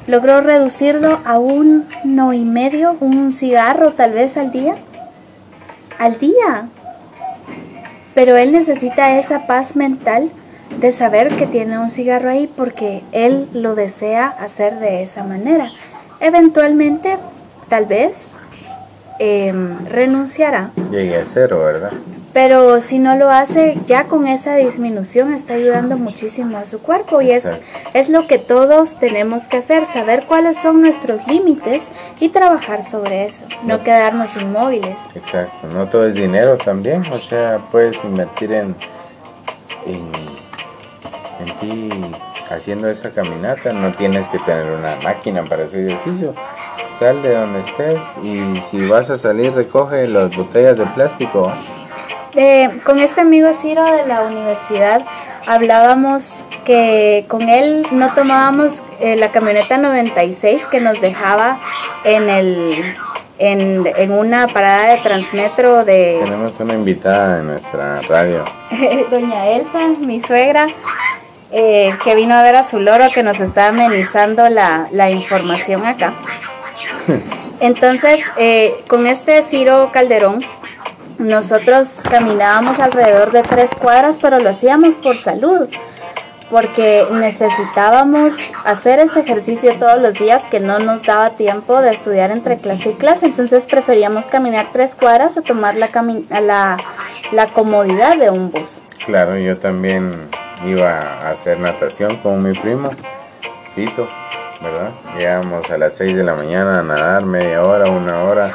Logró 0.06 0.42
reducirlo 0.42 1.20
a 1.26 1.40
uno 1.40 2.34
y 2.34 2.46
medio, 2.46 2.96
un 3.00 3.34
cigarro 3.34 3.92
tal 3.92 4.12
vez 4.12 4.38
al 4.38 4.52
día. 4.52 4.76
Al 5.98 6.20
día. 6.20 6.70
Pero 8.14 8.38
él 8.38 8.52
necesita 8.52 9.18
esa 9.18 9.48
paz 9.48 9.76
mental 9.76 10.30
de 10.80 10.92
saber 10.92 11.36
que 11.36 11.48
tiene 11.48 11.78
un 11.80 11.90
cigarro 11.90 12.30
ahí 12.30 12.48
porque 12.48 13.04
él 13.12 13.48
lo 13.54 13.76
desea 13.76 14.28
hacer 14.28 14.80
de 14.80 15.04
esa 15.04 15.24
manera. 15.24 15.72
Eventualmente, 16.20 17.18
tal 17.70 17.86
vez, 17.86 18.32
em, 19.20 19.86
renunciará. 19.86 20.72
Llegue 20.92 21.18
a 21.18 21.26
cero, 21.26 21.60
¿verdad? 21.60 21.92
Pero 22.34 22.82
si 22.82 22.98
no 22.98 23.16
lo 23.16 23.30
hace, 23.30 23.78
ya 23.86 24.06
con 24.06 24.28
esa 24.28 24.56
disminución 24.56 25.34
está 25.34 25.54
ayudando 25.54 25.98
muchísimo 25.98 26.58
a 26.58 26.66
su 26.66 26.80
cuerpo 26.80 27.22
y 27.22 27.30
es, 27.30 27.48
es 27.94 28.10
lo 28.10 28.26
que 28.26 28.40
todos 28.40 28.96
tenemos 28.96 29.48
que 29.48 29.58
hacer, 29.58 29.86
saber 29.86 30.24
cuáles 30.26 30.58
son 30.58 30.82
nuestros 30.82 31.28
límites 31.28 31.90
y 32.20 32.30
trabajar 32.30 32.84
sobre 32.84 33.26
eso, 33.26 33.46
no, 33.66 33.84
quedarnos 33.84 34.36
inmóviles. 34.36 34.98
Exacto, 35.14 35.68
no 35.68 35.88
todo 35.88 36.08
es 36.08 36.16
dinero 36.16 36.58
también, 36.58 37.06
o 37.12 37.20
sea, 37.20 37.60
puedes 37.72 38.04
invertir 38.04 38.52
en, 38.52 38.76
en 39.86 40.33
en 41.44 41.58
ti 41.58 41.90
haciendo 42.50 42.90
esa 42.90 43.12
caminata. 43.12 43.74
No 43.74 43.94
tienes 43.94 44.28
que 44.28 44.40
tener 44.40 44.72
una 44.72 44.96
máquina 45.04 45.44
para 45.44 45.64
ese 45.64 45.88
ejercicio. 45.88 46.34
Sal 47.00 47.22
de 47.22 47.36
donde 47.36 47.62
estés 47.62 48.02
y 48.24 48.60
si 48.62 48.88
vas 48.88 49.10
a 49.10 49.18
salir 49.18 49.54
recoge 49.54 50.08
las 50.08 50.36
botellas 50.36 50.78
de 50.78 50.86
plástico. 50.88 51.52
con 52.84 53.00
este 53.00 53.22
amigo 53.22 53.54
Ciro 53.54 53.84
de 53.84 54.06
la 54.08 54.24
universidad 54.24 55.04
hablábamos 55.46 56.44
que 56.66 57.26
con 57.28 57.50
él 57.50 57.86
no 57.92 58.14
tomábamos 58.14 58.82
eh, 59.00 59.16
la 59.16 59.32
camioneta 59.32 59.78
96 59.78 60.68
que 60.68 60.80
nos 60.80 61.02
dejaba 61.02 61.60
en 62.04 62.30
el 62.30 62.96
en, 63.40 63.86
en, 63.98 64.12
una 64.12 64.48
parada 64.48 64.94
de 64.94 64.98
Transmetro 65.00 65.84
de... 65.84 66.20
Tenemos 66.24 66.58
una 66.60 66.76
invitada 66.76 67.40
en 67.40 67.48
nuestra 67.48 68.02
radio. 68.02 68.46
Doña 69.12 69.48
Elsa, 69.48 69.88
mi 70.00 70.20
suegra, 70.20 70.68
eh, 71.54 71.96
que 72.04 72.16
vino 72.16 72.36
a 72.36 72.44
ver 72.44 72.56
a 72.56 72.64
su 72.64 72.80
loro 72.80 73.06
que 73.14 73.24
nos 73.24 73.40
está 73.40 73.68
amenizando 73.68 74.50
la, 74.50 74.88
la 74.92 75.12
información 75.12 75.86
acá. 75.86 76.14
Entonces, 77.60 78.20
eh, 78.38 78.84
con 78.88 79.08
este 79.08 79.42
Ciro 79.44 79.92
Calderón, 79.94 80.44
nosotros 81.20 82.02
caminábamos 82.10 82.80
alrededor 82.80 83.32
de 83.32 83.44
tres 83.44 83.70
cuadras, 83.80 84.18
pero 84.22 84.40
lo 84.40 84.50
hacíamos 84.50 84.96
por 84.96 85.16
salud, 85.16 85.70
porque 86.50 87.06
necesitábamos 87.12 88.34
hacer 88.66 89.00
ese 89.00 89.22
ejercicio 89.22 89.74
todos 89.76 90.02
los 90.02 90.16
días 90.16 90.42
que 90.52 90.60
no 90.60 90.80
nos 90.80 91.04
daba 91.04 91.32
tiempo 91.32 91.82
de 91.82 91.92
estudiar 91.92 92.32
entre 92.32 92.58
clase 92.58 92.90
y 92.90 92.94
clase, 92.94 93.28
entonces 93.28 93.66
preferíamos 93.66 94.26
caminar 94.26 94.68
tres 94.74 94.96
cuadras 94.96 95.38
a 95.38 95.42
tomar 95.42 95.76
la, 95.76 95.90
la, 96.42 96.78
la 97.32 97.48
comodidad 97.48 98.18
de 98.18 98.30
un 98.30 98.52
bus. 98.52 98.82
Claro, 99.06 99.38
yo 99.38 99.58
también 99.58 100.30
iba 100.66 101.00
a 101.00 101.32
hacer 101.32 101.60
natación 101.60 102.16
con 102.18 102.42
mi 102.44 102.54
primo, 102.54 102.90
Tito, 103.76 104.08
¿verdad? 104.62 104.92
Llegamos 105.18 105.70
a 105.70 105.78
las 105.78 105.96
6 105.96 106.16
de 106.16 106.24
la 106.24 106.36
mañana 106.36 106.80
a 106.80 106.84
nadar 106.84 107.26
media 107.26 107.64
hora, 107.64 107.90
una 107.90 108.24
hora. 108.24 108.54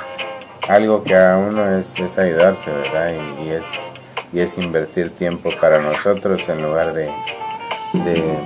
Algo 0.68 1.03
que 1.03 1.16
a 1.16 1.37
uno 1.37 1.79
es, 1.79 1.99
es 1.99 2.18
ayudarse, 2.18 2.71
¿verdad? 2.71 3.12
Y, 3.42 3.51
es, 3.51 3.64
y 4.33 4.40
es 4.40 4.59
invertir 4.59 5.11
tiempo 5.11 5.51
para 5.61 5.81
nosotros 5.81 6.47
en 6.49 6.62
lugar 6.62 6.92
de, 6.92 7.11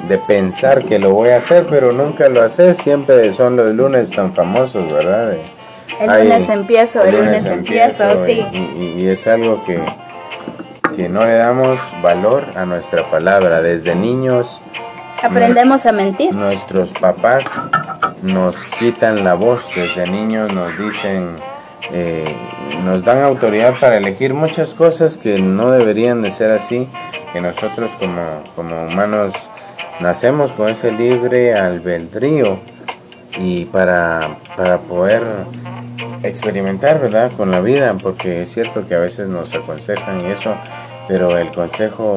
de, 0.09 0.19
pensar 0.19 0.85
que 0.85 0.99
lo 0.99 1.11
voy 1.11 1.31
a 1.31 1.39
hacer, 1.39 1.67
pero 1.69 1.93
nunca 1.93 2.29
lo 2.29 2.43
haces. 2.43 2.77
Siempre 2.77 3.33
son 3.33 3.57
los 3.57 3.75
lunes 3.75 4.11
tan 4.11 4.33
famosos, 4.33 4.93
¿verdad? 4.93 5.35
el 6.01 6.25
lunes 6.25 6.49
empiezo, 6.49 7.03
el 7.03 7.17
lunes, 7.17 7.45
empiezo, 7.45 8.25
sí. 8.25 8.45
y 8.97 9.07
es 9.09 9.27
algo 9.27 9.63
que, 9.65 9.81
que 10.97 11.09
no 11.09 11.25
le 11.25 11.35
damos 11.35 11.79
valor 12.03 12.45
a 12.57 12.65
nuestra 12.65 13.11
palabra. 13.11 13.63
Desde 13.63 13.95
niños 13.95 14.61
aprendemos 15.23 15.87
a 15.87 15.93
mentir. 15.93 16.35
Nuestros 16.35 16.93
papás 16.93 17.45
nos 18.23 18.57
quitan 18.79 19.25
la 19.25 19.35
voz, 19.35 19.69
desde 19.75 20.07
niños 20.07 20.53
nos 20.53 20.77
dicen, 20.79 21.37
eh, 21.93 22.37
nos 22.85 23.05
dan 23.05 23.23
autoridad 23.23 23.75
para 23.81 23.97
elegir 23.97 24.35
muchas 24.35 24.75
cosas 24.75 25.17
que 25.17 25.39
no 25.39 25.71
deberían 25.71 26.23
de 26.23 26.31
ser 26.31 26.51
así, 26.51 26.89
que 27.33 27.41
nosotros 27.41 27.91
como, 27.99 28.43
como 28.55 28.87
humanos 28.87 29.33
nacemos 30.01 30.53
con 30.53 30.69
ese 30.69 30.93
libre 30.93 31.55
albedrío 31.55 32.59
y 33.39 33.65
para, 33.67 34.37
para 34.57 34.79
poder 34.79 35.23
experimentar, 36.23 37.01
¿verdad? 37.01 37.31
Con 37.37 37.51
la 37.51 37.61
vida, 37.61 37.95
porque 38.03 38.43
es 38.43 38.53
cierto 38.53 38.87
que 38.87 38.95
a 38.95 38.99
veces 38.99 39.29
nos 39.29 39.55
aconsejan 39.55 40.21
y 40.21 40.31
eso, 40.33 40.55
pero 41.09 41.37
el 41.37 41.49
consejo 41.51 42.17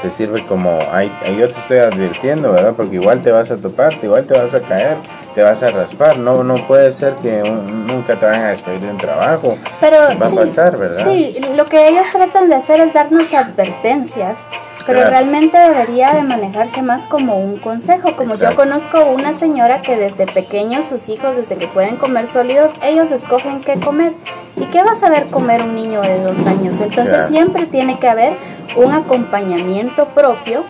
te 0.00 0.10
sirve 0.10 0.44
como, 0.46 0.78
ay, 0.90 1.12
yo 1.38 1.50
te 1.50 1.60
estoy 1.60 1.78
advirtiendo, 1.78 2.52
¿verdad? 2.52 2.74
Porque 2.76 2.96
igual 2.96 3.22
te 3.22 3.30
vas 3.30 3.50
a 3.50 3.56
topar, 3.56 3.94
igual 4.02 4.24
te 4.26 4.34
vas 4.34 4.54
a 4.54 4.60
caer, 4.60 4.96
te 5.34 5.42
vas 5.42 5.62
a 5.62 5.70
raspar, 5.70 6.18
no 6.18 6.42
no 6.42 6.56
puede 6.66 6.92
ser 6.92 7.14
que 7.14 7.42
nunca 7.42 8.18
te 8.18 8.26
vayan 8.26 8.44
a 8.44 8.50
despedir 8.50 8.80
de 8.80 8.90
un 8.90 8.98
trabajo. 8.98 9.56
Pero 9.80 9.98
va 10.20 10.26
a 10.26 10.30
pasar, 10.30 10.76
¿verdad? 10.76 11.04
Sí, 11.04 11.36
lo 11.56 11.66
que 11.66 11.88
ellos 11.88 12.08
tratan 12.10 12.48
de 12.48 12.56
hacer 12.56 12.80
es 12.80 12.92
darnos 12.92 13.32
advertencias 13.32 14.38
pero 14.86 15.08
realmente 15.08 15.56
debería 15.56 16.12
de 16.12 16.22
manejarse 16.22 16.82
más 16.82 17.04
como 17.06 17.38
un 17.38 17.58
consejo. 17.58 18.16
Como 18.16 18.34
yo 18.34 18.54
conozco 18.54 19.04
una 19.06 19.32
señora 19.32 19.80
que 19.80 19.96
desde 19.96 20.26
pequeños 20.26 20.86
sus 20.86 21.08
hijos, 21.08 21.36
desde 21.36 21.56
que 21.56 21.66
pueden 21.68 21.96
comer 21.96 22.26
sólidos, 22.26 22.72
ellos 22.82 23.10
escogen 23.10 23.60
qué 23.60 23.78
comer. 23.78 24.12
¿Y 24.56 24.66
qué 24.66 24.82
va 24.82 24.92
a 24.92 24.94
saber 24.94 25.26
comer 25.26 25.62
un 25.62 25.74
niño 25.74 26.02
de 26.02 26.22
dos 26.22 26.46
años? 26.46 26.80
Entonces 26.80 27.28
siempre 27.28 27.66
tiene 27.66 27.98
que 27.98 28.08
haber 28.08 28.34
un 28.76 28.92
acompañamiento 28.92 30.06
propio 30.06 30.64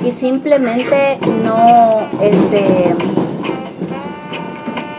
y 0.00 0.10
simplemente 0.10 1.18
no 1.44 2.06
este 2.20 2.94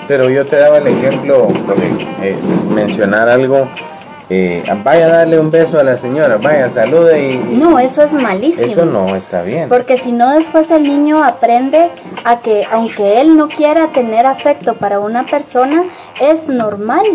pero 0.09 0.27
yo 0.27 0.43
te 0.43 0.55
daba 0.55 0.79
el 0.79 0.87
ejemplo 0.87 1.49
de 2.19 2.29
eh, 2.29 2.35
mencionar 2.73 3.29
algo 3.29 3.67
eh, 4.29 4.63
vaya 4.83 5.07
a 5.07 5.09
darle 5.09 5.39
un 5.39 5.49
beso 5.49 5.79
a 5.79 5.83
la 5.83 5.97
señora, 5.97 6.37
vaya, 6.37 6.69
salude 6.69 7.31
y... 7.31 7.37
No, 7.37 7.79
eso 7.79 8.03
es 8.03 8.13
malísimo. 8.13 8.71
Eso 8.71 8.85
no 8.85 9.15
está 9.15 9.41
bien. 9.41 9.69
Porque 9.69 9.97
si 9.97 10.11
no, 10.11 10.31
después 10.31 10.69
el 10.69 10.83
niño 10.83 11.23
aprende 11.23 11.89
a 12.25 12.37
que 12.37 12.65
aunque 12.71 13.21
él 13.21 13.35
no 13.35 13.47
quiera 13.47 13.87
tener 13.87 14.25
afecto 14.25 14.75
para 14.75 14.99
una 14.99 15.25
persona, 15.25 15.85
es 16.21 16.47
normal 16.47 17.05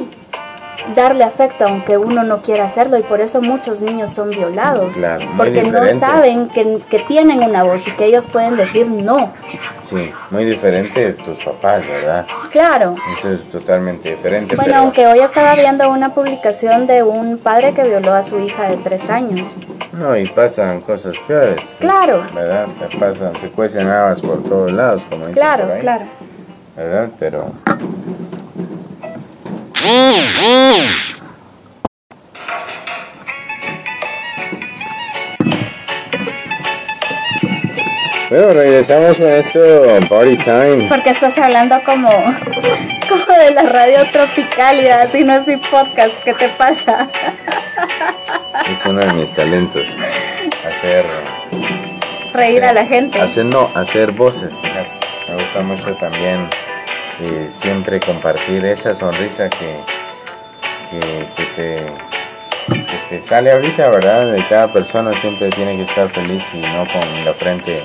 darle 0.94 1.24
afecto 1.24 1.66
aunque 1.66 1.96
uno 1.96 2.22
no 2.24 2.42
quiera 2.42 2.64
hacerlo 2.64 2.98
y 2.98 3.02
por 3.02 3.20
eso 3.20 3.40
muchos 3.40 3.80
niños 3.80 4.10
son 4.12 4.30
violados. 4.30 4.94
Porque 5.36 5.62
no 5.62 5.86
saben 5.98 6.48
que, 6.48 6.78
que, 6.88 6.98
tienen 7.00 7.42
una 7.42 7.62
voz 7.62 7.86
y 7.86 7.90
que 7.92 8.06
ellos 8.06 8.26
pueden 8.26 8.56
decir 8.56 8.86
no. 8.88 9.32
Sí 9.84 10.12
muy 10.30 10.44
diferente 10.44 11.04
de 11.04 11.12
tus 11.12 11.42
papás 11.44 11.86
verdad 11.86 12.26
claro. 12.50 12.96
Eso 13.18 13.32
es 13.32 13.42
totalmente 13.50 14.10
diferente 14.10 14.56
bueno 14.56 14.76
aunque 14.76 15.06
hoy 15.06 15.20
estaba 15.20 15.54
viendo 15.54 15.88
una 15.90 16.14
publicación 16.14 16.86
de 16.86 17.02
un 17.02 17.38
padre 17.38 17.72
que 17.74 17.84
violó 17.84 18.12
a 18.14 18.22
su 18.22 18.38
hija 18.40 18.68
de 18.68 18.76
tres 18.78 19.08
años. 19.10 19.56
No 19.92 20.16
y 20.16 20.26
pasan 20.26 20.80
cosas 20.80 21.16
peores. 21.26 21.60
Claro. 21.78 22.24
Verdad 22.34 22.66
pasan 22.98 23.32
se 23.40 23.48
cuecen 23.50 23.88
habas 23.88 24.20
por 24.20 24.42
todos 24.42 24.72
lados 24.72 25.02
como 25.08 25.24
claro 25.26 25.68
claro. 25.80 26.04
Verdad 26.76 27.08
pero 27.18 27.52
bueno, 38.30 38.52
regresamos 38.54 39.18
con 39.18 39.26
esto 39.26 39.60
Party 40.08 40.36
Time. 40.38 40.88
Porque 40.88 41.10
estás 41.10 41.36
hablando 41.36 41.82
como, 41.84 42.08
como 42.08 43.38
de 43.38 43.50
la 43.50 43.62
radio 43.64 44.10
tropical 44.10 44.80
y 44.80 44.88
así 44.88 45.22
no 45.22 45.34
es 45.34 45.46
mi 45.46 45.58
podcast. 45.58 46.14
¿Qué 46.24 46.32
te 46.32 46.48
pasa? 46.50 47.08
Es 48.70 48.86
uno 48.86 49.00
de 49.00 49.12
mis 49.12 49.32
talentos. 49.32 49.84
Hacer. 50.66 51.04
Reír 52.32 52.64
a 52.64 52.72
la 52.72 52.86
gente. 52.86 53.20
Hacer, 53.20 53.44
no, 53.44 53.70
hacer 53.74 54.12
voces. 54.12 54.54
Me 55.28 55.34
gusta 55.34 55.62
mucho 55.62 55.94
también 55.96 56.48
y 57.20 57.50
siempre 57.50 58.00
compartir 58.00 58.64
esa 58.64 58.94
sonrisa 58.94 59.48
que, 59.48 59.76
que, 61.36 61.76
te, 63.08 63.20
sale 63.20 63.52
ahorita, 63.52 63.88
¿verdad? 63.90 64.32
De 64.32 64.42
cada 64.48 64.72
persona 64.72 65.12
siempre 65.14 65.50
tiene 65.50 65.76
que 65.76 65.82
estar 65.82 66.10
feliz 66.10 66.42
y 66.52 66.58
no 66.58 66.84
con 66.84 67.24
la 67.24 67.32
frente 67.34 67.76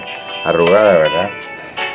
arrugada, 0.44 0.98
¿verdad? 0.98 1.30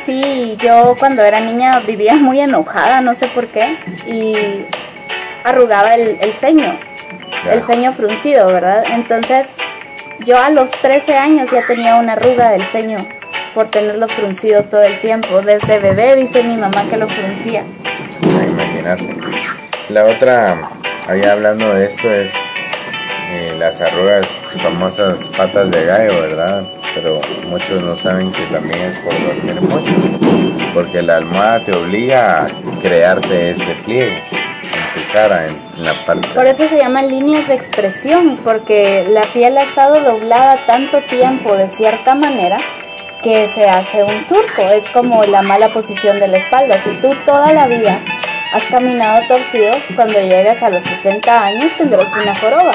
Sí, 0.05 0.55
yo 0.59 0.95
cuando 0.97 1.23
era 1.23 1.39
niña 1.39 1.79
vivía 1.79 2.15
muy 2.15 2.39
enojada, 2.39 3.01
no 3.01 3.15
sé 3.15 3.27
por 3.27 3.47
qué, 3.47 3.77
y 4.05 4.65
arrugaba 5.43 5.95
el, 5.95 6.17
ceño, 6.33 6.77
el 7.51 7.61
ceño 7.61 7.91
fruncido, 7.91 8.47
¿verdad? 8.47 8.83
Entonces 8.93 9.47
yo 10.19 10.39
a 10.39 10.49
los 10.49 10.71
13 10.71 11.17
años 11.17 11.51
ya 11.51 11.65
tenía 11.67 11.95
una 11.95 12.13
arruga 12.13 12.51
del 12.51 12.63
ceño 12.63 12.97
por 13.55 13.69
tenerlo 13.69 14.07
fruncido 14.09 14.63
todo 14.65 14.83
el 14.83 14.99
tiempo. 14.99 15.41
Desde 15.41 15.79
bebé 15.79 16.15
dice 16.15 16.43
mi 16.43 16.57
mamá 16.57 16.83
que 16.89 16.97
lo 16.97 17.07
fruncía. 17.07 17.63
Imagínate. 18.21 19.15
La 19.89 20.03
otra, 20.03 20.69
había 21.07 21.31
hablando 21.31 21.73
de 21.73 21.85
esto, 21.85 22.11
es 22.11 22.31
eh, 23.31 23.55
las 23.57 23.79
arrugas 23.81 24.27
famosas 24.61 25.29
patas 25.29 25.71
de 25.71 25.85
gallo, 25.85 26.21
¿verdad? 26.21 26.63
Pero 26.93 27.21
muchos 27.47 27.83
no 27.83 27.95
saben 27.95 28.31
que 28.31 28.43
también 28.47 28.79
es 28.81 28.99
por 28.99 29.13
dormir 29.13 29.61
mucho. 29.61 30.73
Porque 30.73 31.01
la 31.01 31.17
almohada 31.17 31.63
te 31.63 31.73
obliga 31.73 32.43
a 32.43 32.47
crearte 32.81 33.51
ese 33.51 33.73
pliegue 33.85 34.17
en 34.17 35.01
tu 35.01 35.13
cara, 35.13 35.45
en, 35.45 35.83
la 35.83 35.93
parte. 36.05 36.27
Por 36.33 36.45
eso 36.45 36.67
se 36.67 36.77
llaman 36.77 37.07
líneas 37.07 37.47
de 37.47 37.53
expresión, 37.53 38.37
porque 38.43 39.05
la 39.09 39.23
piel 39.23 39.57
ha 39.57 39.63
estado 39.63 40.01
doblada 40.01 40.65
tanto 40.65 41.01
tiempo 41.01 41.55
de 41.55 41.69
cierta 41.69 42.15
manera 42.15 42.57
que 43.25 43.47
se 43.47 43.67
hace 43.67 44.03
un 44.03 44.21
surco, 44.21 44.61
es 44.69 44.87
como 44.91 45.23
la 45.23 45.41
mala 45.41 45.69
posición 45.69 46.19
de 46.19 46.27
la 46.27 46.37
espalda. 46.37 46.77
Si 46.83 46.91
tú 47.01 47.11
toda 47.25 47.53
la 47.53 47.65
vida 47.65 47.99
has 48.53 48.63
caminado 48.65 49.19
torcido, 49.27 49.73
cuando 49.95 50.21
llegues 50.21 50.61
a 50.61 50.69
los 50.69 50.83
60 50.83 51.45
años 51.45 51.71
tendrás 51.75 52.13
una 52.13 52.35
joroba. 52.35 52.71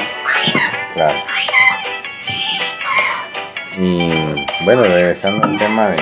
Claro. 0.93 1.15
Y 3.79 4.11
bueno, 4.65 4.83
regresando 4.83 5.47
al 5.47 5.57
tema 5.57 5.91
de, 5.91 5.97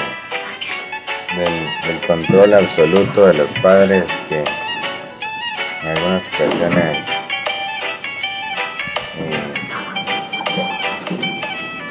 del, 1.37 2.01
control 2.07 2.55
absoluto 2.55 3.27
de 3.27 3.35
los 3.35 3.51
padres 3.61 4.09
que 4.31 4.43
en 5.83 5.89
algunas 5.91 6.27
ocasiones 6.29 7.05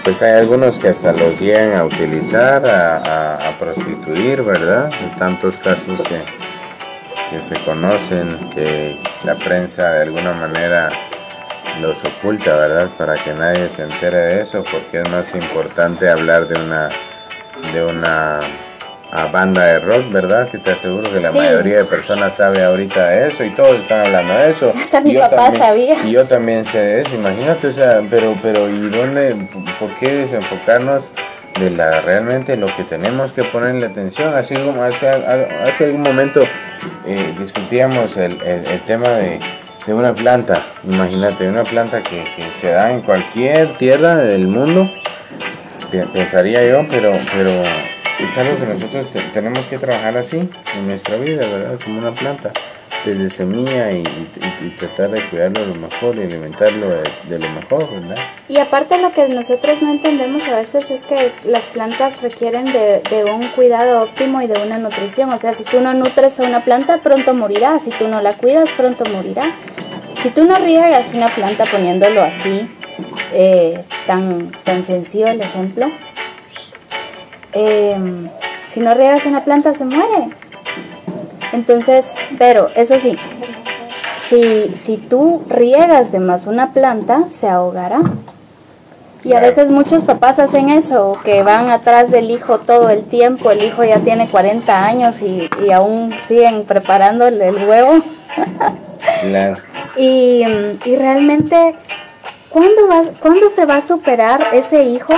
pues 0.08 0.22
hay 0.22 0.40
algunos 0.40 0.80
que 0.80 0.88
hasta 0.88 1.12
los 1.12 1.38
llegan 1.38 1.78
a 1.78 1.84
utilizar, 1.84 2.66
a, 2.66 3.54
prostituir, 3.60 4.42
¿verdad? 4.42 4.90
En 5.02 5.14
tantos 5.20 5.58
casos 5.58 6.00
que, 6.08 6.22
que 7.30 7.42
se 7.42 7.62
conocen, 7.66 8.30
que 8.52 9.02
la 9.26 9.36
prensa 9.36 9.92
de 9.92 10.04
alguna 10.04 10.32
manera 10.32 10.88
los 11.82 11.98
oculta, 12.06 12.56
¿verdad? 12.56 12.90
Para 12.98 13.16
que 13.16 13.34
nadie 13.34 13.68
se 13.68 13.84
entere 13.84 14.18
de 14.18 14.42
eso, 14.44 14.64
porque 14.72 15.02
es 15.02 15.12
más 15.12 15.36
importante 15.36 16.10
hablar 16.10 16.48
de 16.48 16.58
una 16.58 16.90
de 17.74 17.84
una 17.84 18.40
a 19.18 19.26
banda 19.26 19.66
de 19.66 19.80
rock, 19.80 20.12
¿verdad? 20.12 20.48
Que 20.48 20.60
te 20.60 20.72
aseguro 20.72 21.12
que 21.12 21.20
la 21.20 21.32
mayoría 21.32 21.78
de 21.78 21.86
personas 21.86 22.36
sabe 22.36 22.64
ahorita 22.64 23.10
de 23.10 23.28
eso 23.28 23.44
y 23.44 23.50
todos 23.50 23.78
están 23.78 24.06
hablando 24.06 24.34
de 24.36 24.52
eso. 24.52 24.72
Hasta 24.76 25.02
mi 25.02 25.18
papá 25.18 25.52
sabía. 25.52 25.96
Y 26.06 26.12
yo 26.12 26.26
también 26.26 26.64
sé 26.66 26.78
de 26.78 27.02
eso, 27.02 27.16
imagínate, 27.16 27.68
o 27.68 27.72
sea, 27.72 28.02
pero, 28.12 28.36
pero 28.44 28.70
¿y 28.70 28.90
dónde, 28.90 29.36
por 29.80 29.90
qué 29.96 30.14
desenfocarnos 30.14 31.10
de 31.60 31.72
la 31.72 32.02
realmente 32.02 32.56
lo 32.58 32.68
que 32.68 32.84
tenemos 32.84 33.32
que 33.32 33.44
ponerle 33.44 33.88
atención? 33.88 34.36
Así 34.36 34.54
como 34.54 34.84
hace, 34.84 35.10
hace 35.10 35.86
algún 35.86 36.04
momento 36.04 36.44
eh, 37.08 37.34
discutíamos 37.40 38.18
el, 38.18 38.40
el, 38.44 38.82
tema 38.82 39.10
de, 39.10 39.40
de, 39.88 39.94
una 39.96 40.14
planta, 40.14 40.62
imagínate, 40.84 41.50
una 41.50 41.64
planta 41.64 42.04
que, 42.04 42.24
que 42.36 42.44
se 42.62 42.70
da 42.70 42.92
en 42.92 43.02
cualquier 43.02 43.80
tierra 43.80 44.18
del 44.18 44.48
mundo, 44.48 44.92
pensaría 46.14 46.64
yo, 46.70 46.86
pero, 46.88 47.14
pero 47.36 47.64
es 48.20 48.38
algo 48.38 48.58
que 48.58 48.66
nosotros 48.66 49.08
tenemos 49.34 49.66
que 49.66 49.78
trabajar 49.78 50.18
así 50.18 50.50
en 50.76 50.88
nuestra 50.88 51.18
vida, 51.18 51.48
¿verdad? 51.48 51.80
Como 51.84 52.00
una 52.00 52.12
planta, 52.12 52.52
desde 53.06 53.30
semilla 53.30 53.92
y, 53.92 54.04
tratar 54.80 55.12
de 55.12 55.22
cuidarlo 55.30 55.62
de 55.62 55.68
lo 55.68 55.76
mejor 55.76 56.18
y 56.18 56.24
alimentarlo 56.24 56.90
de, 56.90 57.40
lo 57.40 57.50
mejor, 57.50 57.90
¿verdad? 57.92 58.18
Y 58.50 58.58
aparte 58.58 58.98
lo 59.02 59.12
que 59.12 59.28
nosotros 59.30 59.82
no 59.82 59.92
entendemos 59.92 60.48
a 60.48 60.56
veces 60.56 60.90
es 60.92 61.04
que 61.04 61.32
las 61.46 61.64
plantas 61.64 62.22
requieren 62.22 62.66
de, 62.66 63.02
un 63.24 63.48
cuidado 63.50 64.04
óptimo 64.04 64.42
y 64.42 64.48
de 64.48 64.62
una 64.62 64.78
nutrición. 64.78 65.30
O 65.30 65.38
sea, 65.38 65.54
si 65.54 65.64
tú 65.64 65.80
no 65.80 65.94
nutres 65.94 66.40
a 66.40 66.44
una 66.44 66.64
planta, 66.64 67.02
pronto 67.02 67.34
morirá. 67.34 67.80
Si 67.80 67.92
tú 67.92 68.08
no 68.08 68.22
la 68.22 68.34
cuidas, 68.34 68.70
pronto 68.72 69.06
morirá. 69.06 69.46
Si 70.16 70.30
tú 70.30 70.44
no 70.46 70.56
riegas 70.58 71.14
una 71.14 71.30
planta 71.30 71.66
poniéndolo 71.66 72.22
así, 72.22 72.70
eh, 73.34 73.84
tan, 74.06 74.52
tan 74.64 74.84
sencillo 74.84 75.28
el 75.28 75.42
ejemplo, 75.42 75.92
Em, 77.60 78.30
si 78.68 78.80
no 78.82 78.94
riegas 78.94 79.26
una 79.26 79.44
planta 79.44 79.74
se 79.74 79.84
muere. 79.84 80.30
Entonces, 81.54 82.14
pero 82.38 82.70
eso 82.76 83.00
sí, 83.00 83.18
si, 84.30 84.76
si 84.76 84.98
tú 84.98 85.42
riegas 85.50 86.12
de 86.12 86.20
más 86.20 86.46
una 86.46 86.74
planta, 86.74 87.30
se 87.30 87.48
ahogará. 87.48 88.02
Y 89.24 89.34
a 89.34 89.40
veces 89.40 89.72
muchos 89.72 90.04
papás 90.04 90.38
hacen 90.38 90.70
eso, 90.70 91.18
que 91.26 91.42
van 91.42 91.72
atrás 91.72 92.12
del 92.12 92.30
hijo 92.30 92.60
todo 92.60 92.90
el 92.90 93.04
tiempo, 93.04 93.50
el 93.50 93.64
hijo 93.64 93.84
ya 93.84 94.00
tiene 94.00 94.30
40 94.30 94.86
años 94.86 95.24
y, 95.24 95.50
y 95.66 95.72
aún 95.72 96.14
siguen 96.22 96.64
preparándole 96.64 97.48
el 97.48 97.68
huevo. 97.68 98.04
Claro. 99.22 99.58
Y, 100.00 100.44
y 100.86 100.96
realmente, 100.96 101.74
¿cuándo, 102.50 102.84
¿cuándo 103.20 103.50
se 103.50 103.66
va 103.66 103.78
a 103.78 103.82
superar 103.82 104.50
ese 104.54 104.84
hijo? 104.84 105.12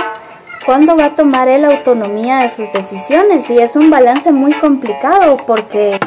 ¿Cuándo 0.64 0.94
va 0.94 1.06
a 1.06 1.14
tomar 1.14 1.48
él 1.48 1.64
autonomía 1.64 2.40
de 2.40 2.48
sus 2.50 2.72
decisiones? 2.72 3.48
Y 3.48 3.58
es 3.58 3.76
un 3.76 3.88
balance 3.88 4.30
muy 4.30 4.52
complicado 4.52 5.38
porque 5.46 5.98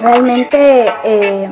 realmente 0.00 0.86
eh, 1.04 1.50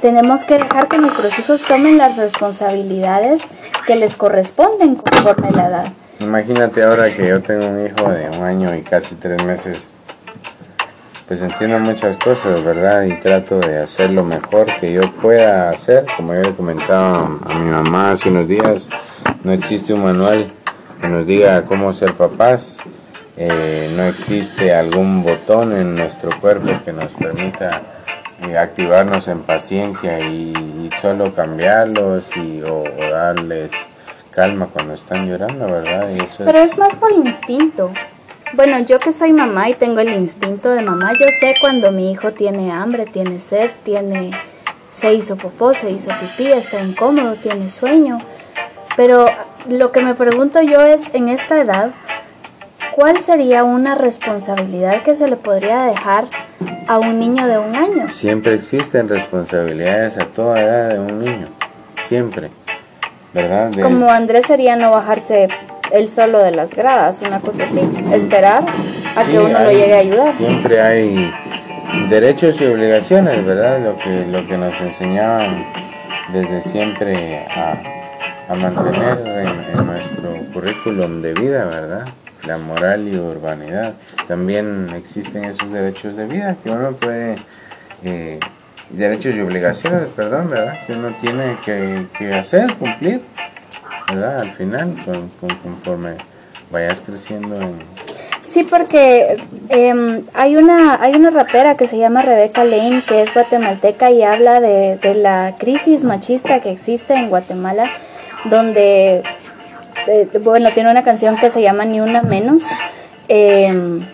tenemos 0.00 0.44
que 0.44 0.58
dejar 0.58 0.86
que 0.86 0.98
nuestros 0.98 1.36
hijos 1.38 1.62
tomen 1.62 1.98
las 1.98 2.16
responsabilidades 2.16 3.42
que 3.86 3.96
les 3.96 4.16
corresponden 4.16 4.94
conforme 4.94 5.50
la 5.50 5.66
edad. 5.66 5.92
Imagínate 6.20 6.82
ahora 6.84 7.10
que 7.10 7.26
yo 7.26 7.42
tengo 7.42 7.66
un 7.66 7.84
hijo 7.84 8.10
de 8.10 8.28
un 8.28 8.44
año 8.44 8.74
y 8.76 8.82
casi 8.82 9.16
tres 9.16 9.42
meses, 9.44 9.88
pues 11.26 11.42
entiendo 11.42 11.80
muchas 11.80 12.16
cosas, 12.18 12.62
¿verdad? 12.62 13.02
Y 13.02 13.14
trato 13.14 13.58
de 13.58 13.78
hacer 13.80 14.10
lo 14.10 14.24
mejor 14.24 14.66
que 14.80 14.92
yo 14.92 15.10
pueda 15.14 15.70
hacer. 15.70 16.06
Como 16.16 16.34
yo 16.34 16.42
le 16.42 16.54
comentaba 16.54 17.38
a 17.46 17.54
mi 17.58 17.70
mamá 17.70 18.12
hace 18.12 18.28
unos 18.28 18.46
días, 18.46 18.88
no 19.44 19.52
existe 19.52 19.92
un 19.92 20.04
manual 20.04 20.50
que 21.00 21.08
nos 21.08 21.26
diga 21.26 21.64
cómo 21.64 21.92
ser 21.92 22.14
papás. 22.14 22.78
Eh, 23.36 23.92
no 23.96 24.04
existe 24.04 24.74
algún 24.74 25.22
botón 25.22 25.72
en 25.72 25.94
nuestro 25.94 26.30
cuerpo 26.40 26.72
que 26.84 26.92
nos 26.92 27.14
permita 27.14 27.82
eh, 28.46 28.58
activarnos 28.58 29.28
en 29.28 29.40
paciencia 29.42 30.20
y, 30.20 30.52
y 30.52 30.90
solo 31.00 31.34
cambiarlos 31.34 32.24
y, 32.36 32.60
o, 32.62 32.82
o 32.82 33.10
darles 33.10 33.70
calma 34.30 34.66
cuando 34.66 34.94
están 34.94 35.28
llorando, 35.28 35.66
¿verdad? 35.66 36.10
Y 36.14 36.20
eso 36.20 36.44
Pero 36.44 36.58
es 36.58 36.76
más 36.76 36.94
por 36.96 37.12
instinto. 37.12 37.90
Bueno, 38.52 38.80
yo 38.80 38.98
que 38.98 39.12
soy 39.12 39.32
mamá 39.32 39.68
y 39.70 39.74
tengo 39.74 40.00
el 40.00 40.10
instinto 40.10 40.70
de 40.70 40.82
mamá, 40.82 41.12
yo 41.18 41.26
sé 41.38 41.54
cuando 41.60 41.92
mi 41.92 42.10
hijo 42.10 42.32
tiene 42.32 42.72
hambre, 42.72 43.06
tiene 43.06 43.38
sed, 43.38 43.70
tiene 43.84 44.32
se 44.90 45.14
hizo 45.14 45.36
popó, 45.36 45.72
se 45.72 45.90
hizo 45.90 46.10
pipí, 46.20 46.50
está 46.50 46.80
incómodo, 46.80 47.36
tiene 47.36 47.70
sueño. 47.70 48.18
Pero 48.96 49.26
lo 49.68 49.92
que 49.92 50.02
me 50.02 50.14
pregunto 50.14 50.60
yo 50.62 50.80
es, 50.82 51.02
en 51.14 51.28
esta 51.28 51.60
edad, 51.60 51.90
¿cuál 52.92 53.22
sería 53.22 53.64
una 53.64 53.94
responsabilidad 53.94 55.02
que 55.02 55.14
se 55.14 55.28
le 55.28 55.36
podría 55.36 55.84
dejar 55.84 56.24
a 56.88 56.98
un 56.98 57.18
niño 57.18 57.46
de 57.46 57.58
un 57.58 57.74
año? 57.76 58.08
Siempre 58.08 58.54
existen 58.54 59.08
responsabilidades 59.08 60.18
a 60.18 60.26
toda 60.26 60.60
edad 60.60 60.88
de 60.90 60.98
un 60.98 61.18
niño, 61.20 61.46
siempre, 62.08 62.50
¿verdad? 63.32 63.70
De- 63.70 63.82
Como 63.82 64.10
Andrés 64.10 64.46
sería 64.46 64.76
no 64.76 64.90
bajarse 64.90 65.48
él 65.92 66.08
solo 66.08 66.38
de 66.40 66.50
las 66.52 66.74
gradas, 66.74 67.20
una 67.22 67.40
cosa 67.40 67.64
así, 67.64 67.80
esperar 68.12 68.64
a 69.16 69.24
que 69.24 69.38
uno 69.38 69.50
lo 69.50 69.58
hay- 69.68 69.76
llegue 69.76 69.94
a 69.94 69.98
ayudar. 69.98 70.34
Siempre 70.34 70.80
hay 70.80 71.32
derechos 72.08 72.60
y 72.60 72.66
obligaciones, 72.66 73.44
¿verdad? 73.44 73.78
Lo 73.80 73.96
que, 73.96 74.24
lo 74.26 74.46
que 74.46 74.56
nos 74.56 74.80
enseñaban 74.80 75.66
desde 76.32 76.60
siempre 76.60 77.44
a, 77.50 77.74
a 78.50 78.54
mantener 78.54 79.46
en, 79.76 79.86
nuestro 79.86 80.32
currículum 80.52 81.22
de 81.22 81.34
vida, 81.34 81.64
¿verdad? 81.66 82.06
La 82.46 82.58
moral 82.58 83.06
y 83.08 83.16
urbanidad. 83.16 83.94
También 84.26 84.88
existen 84.96 85.44
esos 85.44 85.70
derechos 85.72 86.16
de 86.16 86.26
vida 86.26 86.56
que 86.62 86.70
uno 86.70 86.90
puede, 86.92 87.36
eh, 88.04 88.40
derechos 88.90 89.34
y 89.36 89.40
obligaciones, 89.40 90.08
perdón, 90.16 90.50
¿verdad? 90.50 90.74
Que 90.86 90.94
uno 90.94 91.14
tiene 91.20 91.56
que, 91.64 92.34
hacer, 92.34 92.74
cumplir, 92.74 93.20
¿verdad? 94.08 94.40
Al 94.40 94.52
final, 94.54 94.96
con- 95.04 95.28
con- 95.40 95.56
conforme 95.58 96.14
vayas 96.72 96.98
creciendo 97.06 97.54
en, 97.60 97.78
Sí, 98.44 98.64
porque 98.64 99.36
em, 99.68 100.22
hay, 100.34 100.56
una, 100.56 101.00
hay 101.00 101.14
una 101.14 101.30
rapera 101.30 101.76
que 101.76 101.86
se 101.86 101.98
llama 101.98 102.22
Rebeca 102.22 102.64
Lane, 102.64 103.00
que 103.06 103.22
es 103.22 103.32
guatemalteca 103.32 104.10
y 104.10 104.24
habla 104.24 104.58
de, 104.58 104.96
de 104.96 105.14
la 105.14 105.54
crisis 105.56 106.02
machista 106.02 106.58
que 106.58 106.72
existe 106.72 107.14
en 107.14 107.28
Guatemala, 107.28 107.88
donde, 108.44 109.22
eh, 110.06 110.28
bueno, 110.42 110.70
tiene 110.72 110.90
una 110.90 111.02
canción 111.02 111.36
que 111.36 111.50
se 111.50 111.62
llama 111.62 111.84
Ni 111.84 112.00
una 112.00 112.22
menos. 112.22 112.62
Em, 113.28 114.04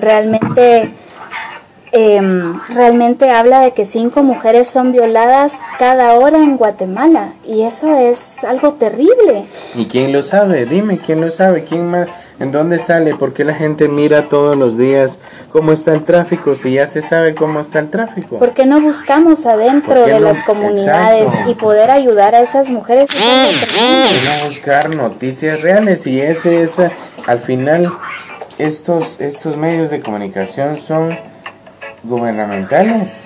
realmente, 0.00 0.92
em, 1.92 2.60
realmente 2.68 3.30
habla 3.30 3.60
de 3.60 3.72
que 3.72 3.84
cinco 3.84 4.22
mujeres 4.22 4.68
son 4.68 4.92
violadas 4.92 5.58
cada 5.78 6.14
hora 6.14 6.38
en 6.38 6.56
Guatemala 6.56 7.32
y 7.44 7.62
eso 7.62 7.94
es 7.96 8.44
algo 8.44 8.74
terrible. 8.74 9.46
¿Y 9.74 9.86
quién 9.86 10.12
lo 10.12 10.22
sabe? 10.22 10.64
Dime, 10.66 10.98
¿quién 10.98 11.20
lo 11.20 11.30
sabe? 11.30 11.64
¿Quién 11.64 11.90
más? 11.90 12.08
¿En 12.40 12.52
dónde 12.52 12.78
sale? 12.78 13.16
¿Por 13.16 13.32
qué 13.32 13.44
la 13.44 13.54
gente 13.54 13.88
mira 13.88 14.28
todos 14.28 14.56
los 14.56 14.78
días 14.78 15.18
cómo 15.50 15.72
está 15.72 15.92
el 15.92 16.04
tráfico 16.04 16.54
si 16.54 16.74
ya 16.74 16.86
se 16.86 17.02
sabe 17.02 17.34
cómo 17.34 17.60
está 17.60 17.80
el 17.80 17.90
tráfico? 17.90 18.38
¿Por 18.38 18.54
qué 18.54 18.64
no 18.64 18.80
buscamos 18.80 19.44
adentro 19.44 19.94
¿Por 19.94 20.04
qué 20.04 20.12
de 20.12 20.20
no? 20.20 20.26
las 20.26 20.42
comunidades 20.44 21.24
Exacto. 21.30 21.50
y 21.50 21.54
poder 21.54 21.90
ayudar 21.90 22.36
a 22.36 22.40
esas 22.40 22.70
mujeres? 22.70 23.08
¿Por 23.08 23.18
qué 23.18 24.20
no 24.40 24.46
buscar 24.46 24.94
noticias 24.94 25.60
reales? 25.62 26.06
Y 26.06 26.20
ese 26.20 26.62
es, 26.62 26.76
al 27.26 27.40
final, 27.40 27.92
estos, 28.58 29.20
estos 29.20 29.56
medios 29.56 29.90
de 29.90 30.00
comunicación 30.00 30.78
son 30.80 31.18
gubernamentales. 32.04 33.24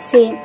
Sí, 0.00 0.36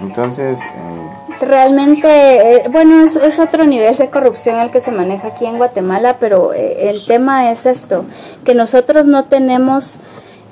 Entonces, 0.00 0.58
eh, 0.58 1.10
realmente, 1.42 2.08
eh, 2.56 2.64
bueno, 2.70 3.04
es, 3.04 3.16
es 3.16 3.38
otro 3.38 3.64
nivel 3.64 3.96
de 3.96 4.10
corrupción 4.10 4.58
el 4.60 4.70
que 4.70 4.80
se 4.80 4.90
maneja 4.90 5.28
aquí 5.28 5.46
en 5.46 5.58
Guatemala, 5.58 6.16
pero 6.18 6.52
eh, 6.54 6.90
el 6.90 7.04
tema 7.04 7.50
es 7.50 7.66
esto, 7.66 8.04
que 8.44 8.54
nosotros 8.54 9.06
no 9.06 9.24
tenemos, 9.24 9.98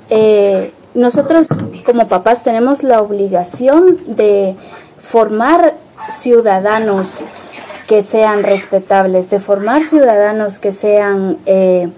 eh, 0.09 0.71
nosotros 0.93 1.47
como 1.85 2.07
papás 2.07 2.43
tenemos 2.43 2.83
la 2.83 3.01
obligación 3.01 3.97
de 4.05 4.55
formar 4.97 5.75
ciudadanos 6.09 7.25
que 7.87 8.01
sean 8.01 8.43
respetables, 8.43 9.29
de 9.29 9.39
formar 9.39 9.83
ciudadanos 9.83 10.59
que 10.59 10.71
sean 10.71 11.37
eh, 11.45 11.89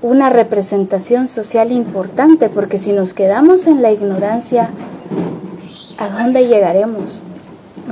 una 0.00 0.30
representación 0.30 1.26
social 1.26 1.72
importante, 1.72 2.48
porque 2.48 2.78
si 2.78 2.92
nos 2.92 3.12
quedamos 3.12 3.66
en 3.66 3.82
la 3.82 3.92
ignorancia, 3.92 4.70
¿a 5.98 6.08
dónde 6.08 6.46
llegaremos? 6.46 7.22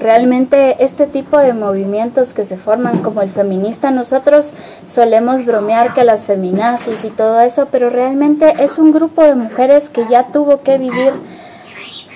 Realmente 0.03 0.83
este 0.83 1.07
tipo 1.07 1.39
de 1.39 1.53
movimientos 1.53 2.33
que 2.33 2.45
se 2.45 2.57
forman 2.57 2.99
como 3.03 3.23
el 3.23 3.31
feminista, 3.31 3.93
nosotros 3.93 4.51
solemos 4.85 5.45
bromear 5.45 5.95
que 5.95 6.03
las 6.03 6.25
feminazis 6.25 7.05
y 7.05 7.11
todo 7.11 7.41
eso, 7.41 7.69
pero 7.71 7.89
realmente 7.89 8.53
es 8.59 8.79
un 8.79 8.91
grupo 8.91 9.23
de 9.23 9.37
mujeres 9.37 9.89
que 9.91 10.05
ya 10.11 10.27
tuvo 10.27 10.63
que 10.63 10.77
vivir 10.79 11.13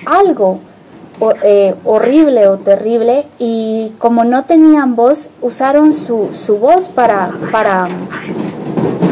algo 0.05 0.59
o- 1.19 1.33
eh, 1.43 1.75
horrible 1.85 2.47
o 2.49 2.57
terrible 2.57 3.25
y 3.39 3.93
como 3.99 4.25
no 4.25 4.43
tenían 4.43 4.95
voz, 4.97 5.29
usaron 5.41 5.93
su, 5.93 6.29
su 6.33 6.57
voz 6.57 6.89
para, 6.89 7.31
para 7.53 7.87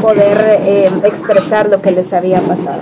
poder 0.01 0.59
eh, 0.65 0.89
expresar 1.05 1.69
lo 1.69 1.82
que 1.82 1.91
les 1.91 2.11
había 2.11 2.41
pasado. 2.41 2.82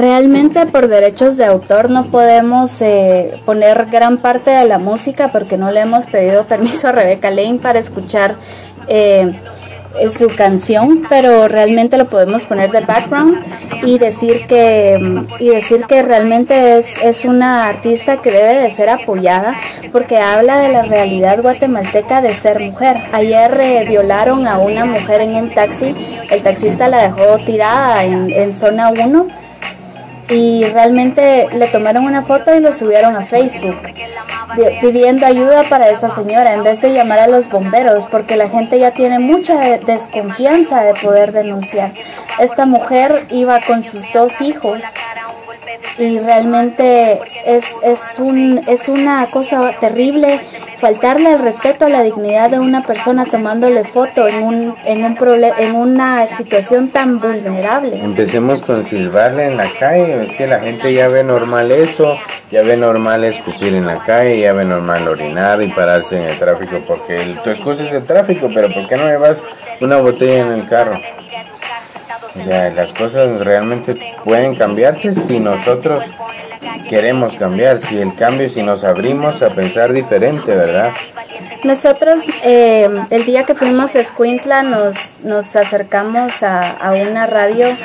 Realmente 0.00 0.64
por 0.64 0.88
derechos 0.88 1.36
de 1.36 1.44
autor 1.44 1.90
no 1.90 2.06
podemos 2.06 2.80
eh, 2.80 3.38
poner 3.44 3.84
gran 3.90 4.16
parte 4.16 4.50
de 4.50 4.64
la 4.64 4.78
música 4.78 5.28
porque 5.28 5.58
no 5.58 5.70
le 5.70 5.80
hemos 5.80 6.06
pedido 6.06 6.44
permiso 6.46 6.88
a 6.88 6.92
Rebeca 6.92 7.28
Lane 7.28 7.58
para 7.58 7.80
escuchar 7.80 8.34
eh, 8.88 9.30
su 10.08 10.28
canción, 10.28 11.02
pero 11.10 11.48
realmente 11.48 11.98
lo 11.98 12.08
podemos 12.08 12.46
poner 12.46 12.70
de 12.70 12.80
background 12.80 13.44
y 13.82 13.98
decir 13.98 14.46
que 14.46 15.26
y 15.38 15.48
decir 15.50 15.84
que 15.84 16.00
realmente 16.00 16.78
es, 16.78 16.96
es 17.04 17.26
una 17.26 17.66
artista 17.66 18.22
que 18.22 18.30
debe 18.30 18.54
de 18.54 18.70
ser 18.70 18.88
apoyada 18.88 19.54
porque 19.92 20.16
habla 20.16 20.60
de 20.60 20.68
la 20.68 20.80
realidad 20.80 21.42
guatemalteca 21.42 22.22
de 22.22 22.32
ser 22.32 22.58
mujer. 22.58 22.96
Ayer 23.12 23.60
eh, 23.60 23.84
violaron 23.86 24.46
a 24.46 24.60
una 24.60 24.86
mujer 24.86 25.20
en 25.20 25.36
un 25.36 25.50
taxi, 25.50 25.94
el 26.30 26.42
taxista 26.42 26.88
la 26.88 27.02
dejó 27.02 27.36
tirada 27.44 28.02
en, 28.04 28.30
en 28.30 28.54
zona 28.54 28.88
1 28.88 29.39
y 30.30 30.64
realmente 30.64 31.48
le 31.52 31.66
tomaron 31.68 32.04
una 32.04 32.22
foto 32.22 32.54
y 32.54 32.60
lo 32.60 32.72
subieron 32.72 33.16
a 33.16 33.22
Facebook 33.24 33.76
pidiendo 34.80 35.26
ayuda 35.26 35.62
para 35.64 35.88
esa 35.90 36.08
señora 36.10 36.52
en 36.54 36.62
vez 36.62 36.80
de 36.80 36.92
llamar 36.92 37.18
a 37.20 37.26
los 37.28 37.48
bomberos 37.48 38.06
porque 38.10 38.36
la 38.36 38.48
gente 38.48 38.78
ya 38.78 38.92
tiene 38.92 39.18
mucha 39.18 39.58
de- 39.60 39.78
desconfianza 39.78 40.82
de 40.82 40.94
poder 40.94 41.32
denunciar. 41.32 41.92
Esta 42.38 42.66
mujer 42.66 43.26
iba 43.30 43.60
con 43.60 43.82
sus 43.82 44.04
dos 44.12 44.40
hijos 44.40 44.80
y 45.98 46.18
realmente 46.18 47.20
es, 47.44 47.64
es, 47.82 48.18
un, 48.18 48.60
es 48.66 48.88
una 48.88 49.26
cosa 49.26 49.72
terrible 49.80 50.40
faltarle 50.80 51.32
el 51.32 51.38
respeto 51.40 51.84
a 51.86 51.88
la 51.90 52.02
dignidad 52.02 52.50
de 52.50 52.58
una 52.58 52.82
persona 52.82 53.26
tomándole 53.26 53.84
foto 53.84 54.26
en, 54.26 54.42
un, 54.42 54.74
en, 54.84 55.04
un 55.04 55.16
en 55.58 55.74
una 55.74 56.26
situación 56.26 56.88
tan 56.88 57.20
vulnerable. 57.20 57.98
Empecemos 57.98 58.62
con 58.62 58.82
silbarle 58.82 59.46
en 59.46 59.56
la 59.58 59.68
calle, 59.78 60.24
es 60.24 60.36
que 60.36 60.46
la 60.46 60.58
gente 60.60 60.92
ya 60.94 61.08
ve 61.08 61.22
normal 61.22 61.70
eso, 61.70 62.16
ya 62.50 62.62
ve 62.62 62.76
normal 62.78 63.24
escupir 63.24 63.74
en 63.74 63.86
la 63.86 64.02
calle, 64.02 64.40
ya 64.40 64.52
ve 64.54 64.64
normal 64.64 65.06
orinar 65.06 65.60
y 65.62 65.68
pararse 65.68 66.16
en 66.16 66.28
el 66.30 66.38
tráfico, 66.38 66.80
porque 66.86 67.20
el- 67.20 67.38
tu 67.42 67.50
excusa 67.50 67.84
es 67.84 67.92
el 67.92 68.06
tráfico, 68.06 68.48
pero 68.54 68.72
¿por 68.72 68.88
qué 68.88 68.96
no 68.96 69.04
llevas 69.06 69.44
una 69.80 69.98
botella 69.98 70.40
en 70.40 70.52
el 70.52 70.66
carro? 70.68 70.98
O 72.38 72.44
sea, 72.44 72.70
las 72.70 72.92
cosas 72.92 73.44
realmente 73.44 73.94
pueden 74.24 74.54
cambiarse 74.54 75.12
si 75.12 75.40
nosotros 75.40 76.00
queremos 76.88 77.34
cambiar, 77.34 77.78
si 77.78 77.98
el 77.98 78.14
cambio, 78.14 78.48
si 78.48 78.62
nos 78.62 78.84
abrimos 78.84 79.42
a 79.42 79.50
pensar 79.50 79.92
diferente, 79.92 80.54
¿verdad? 80.54 80.92
Nosotros 81.64 82.24
eh, 82.42 82.88
el 83.10 83.24
día 83.24 83.44
que 83.44 83.54
fuimos 83.54 83.94
a 83.94 84.00
Escuintla 84.00 84.62
nos, 84.62 85.20
nos 85.22 85.56
acercamos 85.56 86.42
a, 86.42 86.70
a 86.70 86.92
una 86.92 87.26
radio 87.26 87.76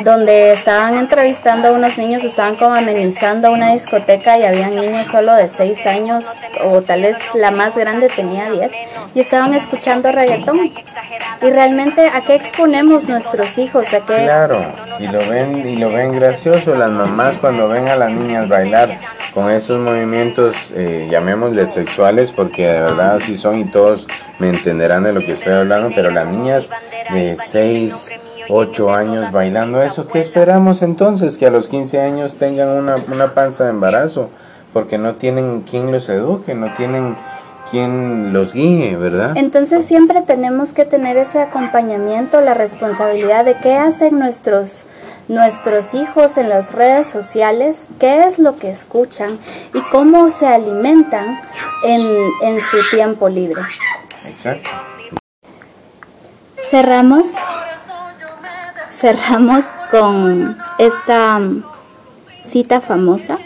donde 0.00 0.52
estaban 0.52 0.96
entrevistando 0.96 1.68
a 1.68 1.72
unos 1.72 1.98
niños, 1.98 2.24
estaban 2.24 2.54
como 2.54 2.74
amenizando 2.74 3.50
una 3.50 3.72
discoteca 3.72 4.38
y 4.38 4.44
habían 4.44 4.70
niños 4.70 5.08
solo 5.08 5.34
de 5.34 5.48
6 5.48 5.86
años 5.86 6.38
o 6.64 6.82
tal 6.82 7.02
vez 7.02 7.16
la 7.34 7.50
más 7.50 7.76
grande 7.76 8.08
tenía 8.08 8.50
10 8.50 8.72
y 9.14 9.20
estaban 9.20 9.54
escuchando 9.54 10.12
reggaetón. 10.12 10.72
Y 11.40 11.50
realmente 11.50 12.08
a 12.08 12.20
qué 12.20 12.34
exponemos 12.34 13.08
nuestros 13.08 13.58
hijos, 13.58 13.92
a 13.94 14.00
qué 14.00 14.24
Claro, 14.24 14.72
y 14.98 15.06
lo 15.06 15.18
ven 15.28 15.66
y 15.66 15.76
lo 15.76 15.90
ven 15.90 16.12
gracioso 16.12 16.74
las 16.74 16.90
mamás 16.90 17.38
cuando 17.38 17.68
ven 17.68 17.88
a 17.88 17.96
niñas 18.10 18.48
bailar 18.48 18.98
con 19.34 19.50
esos 19.50 19.78
movimientos 19.80 20.56
eh, 20.74 21.08
llamémosle 21.10 21.66
sexuales 21.66 22.32
porque 22.32 22.66
de 22.66 22.80
verdad 22.80 23.16
así 23.16 23.36
son 23.36 23.58
y 23.58 23.64
todos 23.64 24.08
me 24.38 24.48
entenderán 24.48 25.04
de 25.04 25.12
lo 25.12 25.20
que 25.20 25.32
estoy 25.32 25.52
hablando, 25.52 25.90
pero 25.94 26.10
las 26.10 26.26
niñas 26.28 26.70
de 27.12 27.36
6 27.38 28.10
8 28.48 28.94
años 28.94 29.30
bailando 29.30 29.82
eso, 29.82 30.06
¿qué 30.06 30.20
esperamos 30.20 30.82
entonces? 30.82 31.36
Que 31.36 31.46
a 31.46 31.50
los 31.50 31.68
15 31.68 32.00
años 32.00 32.34
tengan 32.34 32.68
una, 32.68 32.96
una 33.10 33.34
panza 33.34 33.64
de 33.64 33.70
embarazo, 33.70 34.30
porque 34.72 34.96
no 34.96 35.14
tienen 35.14 35.62
quien 35.62 35.92
los 35.92 36.08
eduque, 36.08 36.54
no 36.54 36.72
tienen 36.72 37.14
quien 37.70 38.32
los 38.32 38.52
guíe, 38.52 38.96
¿verdad? 38.96 39.36
Entonces 39.36 39.84
siempre 39.84 40.22
tenemos 40.22 40.72
que 40.72 40.84
tener 40.84 41.16
ese 41.16 41.40
acompañamiento, 41.40 42.40
la 42.40 42.54
responsabilidad 42.54 43.44
de 43.44 43.56
qué 43.56 43.76
hacen 43.76 44.18
nuestros 44.18 44.84
nuestros 45.28 45.92
hijos 45.92 46.38
en 46.38 46.48
las 46.48 46.72
redes 46.72 47.06
sociales, 47.06 47.86
qué 48.00 48.24
es 48.24 48.38
lo 48.38 48.56
que 48.56 48.70
escuchan 48.70 49.38
y 49.74 49.80
cómo 49.90 50.30
se 50.30 50.46
alimentan 50.46 51.38
en, 51.84 52.06
en 52.42 52.60
su 52.62 52.78
tiempo 52.90 53.28
libre. 53.28 53.60
Exacto. 54.26 54.70
Cerramos 56.70 57.26
cerramos 58.98 59.64
con 59.92 60.58
esta 60.78 61.40
cita 62.48 62.80
famosa 62.80 63.38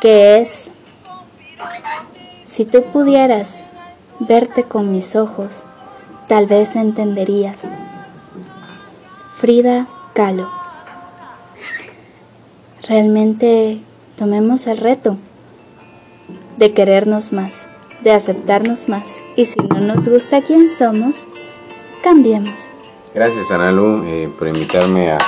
que 0.00 0.40
es, 0.40 0.70
si 2.58 2.64
tú 2.64 2.82
pudieras 2.92 3.62
verte 4.18 4.64
con 4.64 4.90
mis 4.90 5.14
ojos, 5.14 5.62
tal 6.26 6.48
vez 6.48 6.74
entenderías. 6.74 7.60
Frida 9.36 9.86
Kahlo. 10.12 10.50
Realmente 12.88 13.80
tomemos 14.16 14.66
el 14.66 14.78
reto 14.78 15.18
de 16.56 16.72
querernos 16.72 17.32
más, 17.32 17.68
de 18.02 18.10
aceptarnos 18.10 18.88
más 18.88 19.20
y 19.36 19.44
si 19.44 19.60
no 19.60 19.78
nos 19.78 20.08
gusta 20.08 20.42
quién 20.42 20.68
somos, 20.68 21.14
cambiemos. 22.02 22.70
Gracias, 23.14 23.52
Analu, 23.52 24.02
eh, 24.04 24.32
por 24.36 24.48
invitarme 24.48 25.12
a 25.12 25.18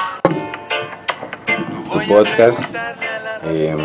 tu 1.92 2.12
podcast. 2.12 2.64
Eh, 3.44 3.76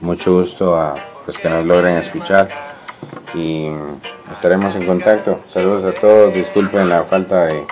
mucho 0.00 0.34
gusto 0.34 0.76
a 0.76 0.94
los 1.26 1.36
que 1.36 1.48
nos 1.48 1.66
logren 1.66 1.96
escuchar 1.96 2.73
y 3.34 3.68
estaremos 4.32 4.74
en 4.76 4.86
contacto. 4.86 5.40
Saludos 5.46 5.84
a 5.84 5.92
todos, 5.92 6.34
disculpen 6.34 6.88
la 6.88 7.04
falta 7.04 7.44
de 7.44 7.64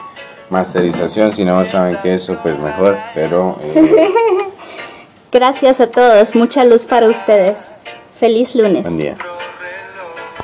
masterización, 0.50 1.32
si 1.32 1.44
no 1.44 1.64
saben 1.64 1.96
que 2.02 2.14
eso, 2.14 2.38
pues 2.42 2.58
mejor, 2.60 2.96
pero... 3.14 3.58
Eh, 3.62 4.08
Gracias 5.32 5.80
a 5.80 5.86
todos, 5.86 6.36
mucha 6.36 6.62
luz 6.64 6.84
para 6.84 7.08
ustedes. 7.08 7.58
Feliz 8.18 8.54
lunes. 8.54 8.82
buen 8.82 8.98
día. 8.98 9.16